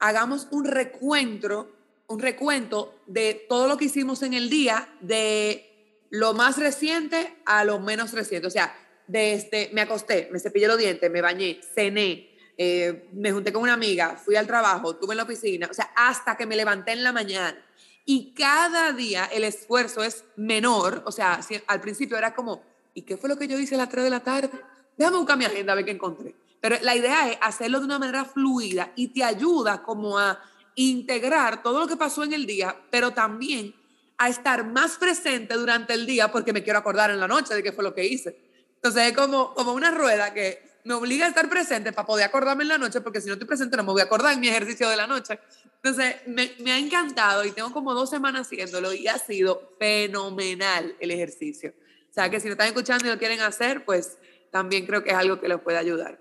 hagamos 0.00 0.48
un 0.50 0.64
recuento, 0.64 1.70
un 2.08 2.18
recuento 2.18 2.98
de 3.06 3.46
todo 3.48 3.68
lo 3.68 3.76
que 3.76 3.84
hicimos 3.84 4.22
en 4.22 4.34
el 4.34 4.50
día, 4.50 4.88
de 5.00 6.06
lo 6.10 6.34
más 6.34 6.58
reciente 6.58 7.36
a 7.46 7.64
lo 7.64 7.78
menos 7.78 8.12
reciente. 8.12 8.48
O 8.48 8.50
sea, 8.50 8.74
de 9.06 9.34
este, 9.34 9.70
me 9.72 9.80
acosté, 9.80 10.28
me 10.32 10.40
cepillé 10.40 10.66
los 10.66 10.78
dientes, 10.78 11.10
me 11.10 11.20
bañé, 11.20 11.60
cené, 11.74 12.29
eh, 12.62 13.08
me 13.14 13.32
junté 13.32 13.54
con 13.54 13.62
una 13.62 13.72
amiga, 13.72 14.16
fui 14.22 14.36
al 14.36 14.46
trabajo, 14.46 14.90
estuve 14.90 15.14
en 15.14 15.16
la 15.16 15.22
oficina, 15.22 15.66
o 15.70 15.72
sea, 15.72 15.92
hasta 15.96 16.36
que 16.36 16.44
me 16.44 16.56
levanté 16.56 16.92
en 16.92 17.02
la 17.02 17.10
mañana. 17.10 17.56
Y 18.04 18.34
cada 18.34 18.92
día 18.92 19.24
el 19.32 19.44
esfuerzo 19.44 20.04
es 20.04 20.24
menor, 20.36 21.02
o 21.06 21.10
sea, 21.10 21.40
al 21.66 21.80
principio 21.80 22.18
era 22.18 22.34
como, 22.34 22.62
¿y 22.92 23.00
qué 23.00 23.16
fue 23.16 23.30
lo 23.30 23.38
que 23.38 23.48
yo 23.48 23.58
hice 23.58 23.76
a 23.76 23.78
las 23.78 23.88
3 23.88 24.04
de 24.04 24.10
la 24.10 24.20
tarde? 24.20 24.50
déjame 24.98 25.16
buscar 25.16 25.38
mi 25.38 25.46
agenda 25.46 25.72
a 25.72 25.76
ver 25.76 25.86
qué 25.86 25.92
encontré. 25.92 26.34
Pero 26.60 26.76
la 26.82 26.94
idea 26.94 27.30
es 27.30 27.38
hacerlo 27.40 27.78
de 27.78 27.86
una 27.86 27.98
manera 27.98 28.26
fluida 28.26 28.92
y 28.94 29.08
te 29.08 29.24
ayuda 29.24 29.82
como 29.82 30.18
a 30.18 30.38
integrar 30.74 31.62
todo 31.62 31.80
lo 31.80 31.86
que 31.86 31.96
pasó 31.96 32.24
en 32.24 32.34
el 32.34 32.44
día, 32.44 32.76
pero 32.90 33.12
también 33.12 33.74
a 34.18 34.28
estar 34.28 34.66
más 34.66 34.98
presente 34.98 35.54
durante 35.54 35.94
el 35.94 36.04
día 36.04 36.30
porque 36.30 36.52
me 36.52 36.62
quiero 36.62 36.78
acordar 36.78 37.10
en 37.10 37.20
la 37.20 37.26
noche 37.26 37.54
de 37.54 37.62
qué 37.62 37.72
fue 37.72 37.84
lo 37.84 37.94
que 37.94 38.04
hice. 38.04 38.38
Entonces 38.74 39.04
es 39.04 39.16
como, 39.16 39.54
como 39.54 39.72
una 39.72 39.90
rueda 39.90 40.34
que 40.34 40.69
me 40.84 40.94
obliga 40.94 41.26
a 41.26 41.28
estar 41.28 41.48
presente 41.48 41.92
para 41.92 42.06
poder 42.06 42.26
acordarme 42.26 42.62
en 42.62 42.68
la 42.68 42.78
noche, 42.78 43.00
porque 43.00 43.20
si 43.20 43.26
no 43.26 43.34
estoy 43.34 43.46
presente 43.46 43.76
no 43.76 43.82
me 43.82 43.92
voy 43.92 44.00
a 44.00 44.04
acordar 44.04 44.32
en 44.32 44.40
mi 44.40 44.48
ejercicio 44.48 44.88
de 44.88 44.96
la 44.96 45.06
noche. 45.06 45.38
Entonces 45.82 46.16
me, 46.26 46.72
ha 46.72 46.78
encantado 46.78 47.44
y 47.44 47.52
tengo 47.52 47.72
como 47.72 47.94
dos 47.94 48.10
semanas 48.10 48.46
haciéndolo 48.46 48.92
y 48.92 49.08
ha 49.08 49.18
sido 49.18 49.74
fenomenal 49.78 50.94
el 51.00 51.10
ejercicio. 51.10 51.74
O 52.10 52.12
sea 52.12 52.30
que 52.30 52.40
si 52.40 52.48
lo 52.48 52.52
están 52.52 52.68
escuchando 52.68 53.06
y 53.06 53.10
lo 53.10 53.18
quieren 53.18 53.40
hacer, 53.40 53.84
pues 53.84 54.18
también 54.50 54.86
creo 54.86 55.04
que 55.04 55.10
es 55.10 55.16
algo 55.16 55.40
que 55.40 55.48
los 55.48 55.60
puede 55.60 55.78
ayudar. 55.78 56.18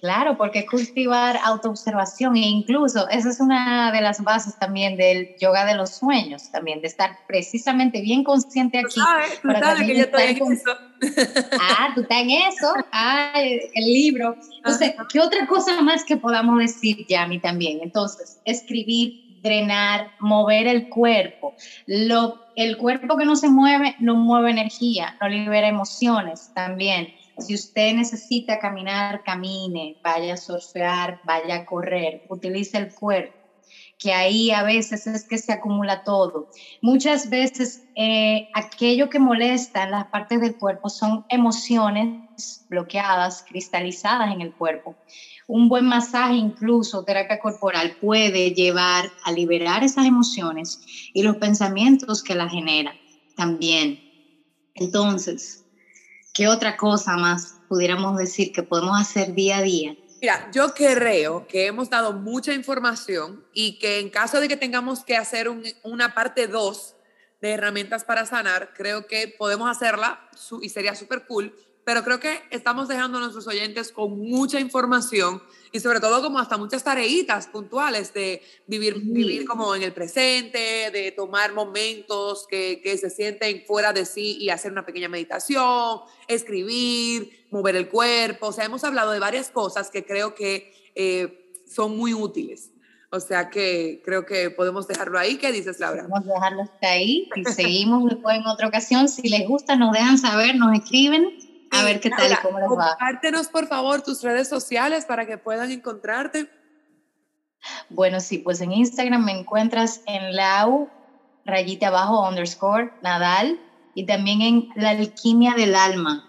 Claro, 0.00 0.36
porque 0.36 0.66
cultivar 0.66 1.38
autoobservación 1.44 2.36
e 2.36 2.40
incluso 2.40 3.08
esa 3.08 3.30
es 3.30 3.40
una 3.40 3.92
de 3.92 4.00
las 4.00 4.22
bases 4.22 4.58
también 4.58 4.96
del 4.96 5.36
yoga 5.40 5.64
de 5.64 5.76
los 5.76 5.90
sueños, 5.96 6.50
también 6.50 6.80
de 6.80 6.88
estar 6.88 7.18
precisamente 7.26 8.00
bien 8.02 8.24
consciente 8.24 8.78
aquí. 8.78 8.96
Tú 8.96 9.00
sabes, 9.00 9.40
que 9.86 9.96
yo 9.96 10.04
estoy 10.04 10.22
en 10.22 10.52
eso. 10.52 10.76
Ah, 11.60 11.92
tú 11.94 12.02
estás 12.02 12.18
en 12.18 12.30
eso. 12.30 12.74
Ah, 12.92 13.32
el 13.34 13.84
libro. 13.84 14.36
Entonces, 14.58 14.94
¿qué 15.10 15.20
otra 15.20 15.46
cosa 15.46 15.80
más 15.80 16.04
que 16.04 16.16
podamos 16.16 16.58
decir, 16.58 17.06
Yami, 17.08 17.38
también? 17.38 17.78
Entonces, 17.82 18.40
escribir, 18.44 19.40
drenar, 19.42 20.10
mover 20.18 20.66
el 20.66 20.88
cuerpo. 20.88 21.54
Lo, 21.86 22.40
el 22.56 22.76
cuerpo 22.76 23.16
que 23.16 23.24
no 23.24 23.36
se 23.36 23.48
mueve 23.48 23.94
no 24.00 24.16
mueve 24.16 24.50
energía, 24.50 25.16
no 25.20 25.28
libera 25.28 25.68
emociones 25.68 26.50
también 26.52 27.14
si 27.38 27.54
usted 27.54 27.94
necesita 27.94 28.58
caminar, 28.58 29.22
camine, 29.24 29.98
vaya 30.02 30.34
a 30.34 30.36
surfear, 30.36 31.18
vaya 31.22 31.56
a 31.56 31.64
correr, 31.64 32.22
utilice 32.28 32.78
el 32.78 32.92
cuerpo, 32.92 33.36
que 33.98 34.12
ahí 34.12 34.50
a 34.50 34.62
veces 34.62 35.06
es 35.06 35.26
que 35.26 35.38
se 35.38 35.52
acumula 35.52 36.02
todo. 36.04 36.48
Muchas 36.80 37.28
veces 37.28 37.84
eh, 37.94 38.48
aquello 38.52 39.08
que 39.08 39.18
molesta 39.18 39.84
en 39.84 39.92
las 39.92 40.08
partes 40.08 40.40
del 40.40 40.56
cuerpo 40.56 40.88
son 40.88 41.24
emociones 41.28 42.64
bloqueadas, 42.68 43.42
cristalizadas 43.46 44.32
en 44.32 44.40
el 44.40 44.52
cuerpo. 44.54 44.98
Un 45.46 45.68
buen 45.68 45.86
masaje, 45.86 46.34
incluso 46.34 47.04
terapia 47.04 47.38
corporal, 47.38 47.96
puede 48.00 48.52
llevar 48.52 49.12
a 49.24 49.32
liberar 49.32 49.84
esas 49.84 50.06
emociones 50.06 50.80
y 51.12 51.22
los 51.22 51.36
pensamientos 51.36 52.22
que 52.22 52.34
la 52.34 52.48
generan 52.48 52.98
también. 53.36 54.02
Entonces, 54.74 55.63
¿Qué 56.34 56.48
otra 56.48 56.76
cosa 56.76 57.16
más 57.16 57.54
pudiéramos 57.68 58.18
decir 58.18 58.52
que 58.52 58.64
podemos 58.64 59.00
hacer 59.00 59.34
día 59.34 59.58
a 59.58 59.62
día? 59.62 59.96
Mira, 60.20 60.50
yo 60.52 60.74
creo 60.74 61.46
que 61.46 61.68
hemos 61.68 61.88
dado 61.88 62.12
mucha 62.12 62.52
información 62.52 63.46
y 63.52 63.78
que 63.78 64.00
en 64.00 64.10
caso 64.10 64.40
de 64.40 64.48
que 64.48 64.56
tengamos 64.56 65.04
que 65.04 65.16
hacer 65.16 65.48
una 65.84 66.12
parte 66.12 66.48
2 66.48 66.96
de 67.40 67.50
herramientas 67.52 68.02
para 68.02 68.26
sanar, 68.26 68.72
creo 68.74 69.06
que 69.06 69.28
podemos 69.28 69.70
hacerla 69.70 70.28
y 70.60 70.70
sería 70.70 70.96
súper 70.96 71.24
cool 71.26 71.54
pero 71.84 72.02
creo 72.02 72.18
que 72.18 72.40
estamos 72.50 72.88
dejando 72.88 73.18
a 73.18 73.20
nuestros 73.20 73.46
oyentes 73.46 73.92
con 73.92 74.18
mucha 74.18 74.58
información 74.58 75.42
y 75.70 75.80
sobre 75.80 76.00
todo 76.00 76.22
como 76.22 76.38
hasta 76.38 76.56
muchas 76.56 76.82
tareitas 76.82 77.46
puntuales 77.46 78.14
de 78.14 78.42
vivir, 78.66 79.00
vivir 79.00 79.44
como 79.44 79.74
en 79.74 79.82
el 79.82 79.92
presente, 79.92 80.90
de 80.90 81.12
tomar 81.16 81.52
momentos 81.52 82.46
que, 82.48 82.80
que, 82.82 82.96
se 82.96 83.10
sienten 83.10 83.64
fuera 83.66 83.92
de 83.92 84.06
sí 84.06 84.38
y 84.40 84.50
hacer 84.50 84.72
una 84.72 84.86
pequeña 84.86 85.08
meditación, 85.08 86.00
escribir, 86.28 87.46
mover 87.50 87.76
el 87.76 87.88
cuerpo. 87.88 88.46
O 88.46 88.52
sea, 88.52 88.64
hemos 88.64 88.84
hablado 88.84 89.12
de 89.12 89.18
varias 89.18 89.50
cosas 89.50 89.90
que 89.90 90.06
creo 90.06 90.34
que 90.34 90.72
eh, 90.94 91.52
son 91.66 91.96
muy 91.96 92.14
útiles. 92.14 92.70
O 93.10 93.20
sea 93.20 93.48
que 93.48 94.02
creo 94.04 94.26
que 94.26 94.50
podemos 94.50 94.88
dejarlo 94.88 95.18
ahí. 95.18 95.36
¿Qué 95.36 95.52
dices, 95.52 95.78
Laura? 95.78 96.02
Podemos 96.08 96.26
dejarlo 96.26 96.62
hasta 96.62 96.88
ahí 96.88 97.28
y 97.36 97.44
seguimos 97.44 98.10
después 98.10 98.36
en 98.36 98.46
otra 98.46 98.66
ocasión. 98.66 99.08
Si 99.08 99.28
les 99.28 99.46
gusta, 99.46 99.76
nos 99.76 99.92
dejan 99.92 100.18
saber, 100.18 100.56
nos 100.56 100.76
escriben 100.76 101.38
a 101.74 101.84
ver 101.84 102.00
qué 102.00 102.10
tal 102.10 102.32
y 102.32 102.36
cómo 102.36 102.58
les 102.58 102.68
va. 102.68 102.90
Compártenos, 102.90 103.48
por 103.48 103.66
favor, 103.66 104.02
tus 104.02 104.22
redes 104.22 104.48
sociales 104.48 105.04
para 105.04 105.26
que 105.26 105.38
puedan 105.38 105.70
encontrarte. 105.70 106.50
Bueno, 107.88 108.20
sí, 108.20 108.38
pues 108.38 108.60
en 108.60 108.72
Instagram 108.72 109.24
me 109.24 109.32
encuentras 109.32 110.02
en 110.06 110.34
lau, 110.36 110.88
rayita 111.44 111.88
abajo, 111.88 112.28
underscore, 112.28 112.92
Nadal, 113.02 113.60
y 113.94 114.06
también 114.06 114.42
en 114.42 114.68
la 114.76 114.90
alquimia 114.90 115.54
del 115.54 115.74
alma. 115.74 116.28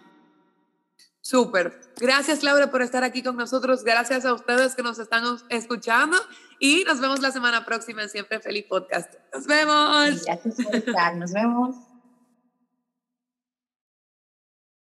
Súper. 1.22 1.80
Gracias, 1.98 2.44
Laura, 2.44 2.70
por 2.70 2.82
estar 2.82 3.04
aquí 3.04 3.24
con 3.24 3.36
nosotros. 3.36 3.84
Gracias 3.84 4.26
a 4.26 4.34
ustedes 4.34 4.76
que 4.76 4.84
nos 4.84 5.00
están 5.00 5.24
escuchando 5.50 6.18
y 6.60 6.84
nos 6.84 7.00
vemos 7.00 7.20
la 7.20 7.32
semana 7.32 7.66
próxima 7.66 8.04
en 8.04 8.10
Siempre 8.10 8.40
Feliz 8.40 8.66
Podcast. 8.70 9.14
Nos 9.34 9.48
vemos. 9.48 10.24
Gracias 10.24 10.56
por 10.64 10.76
estar. 10.76 11.16
Nos 11.16 11.34
vemos. 11.34 11.76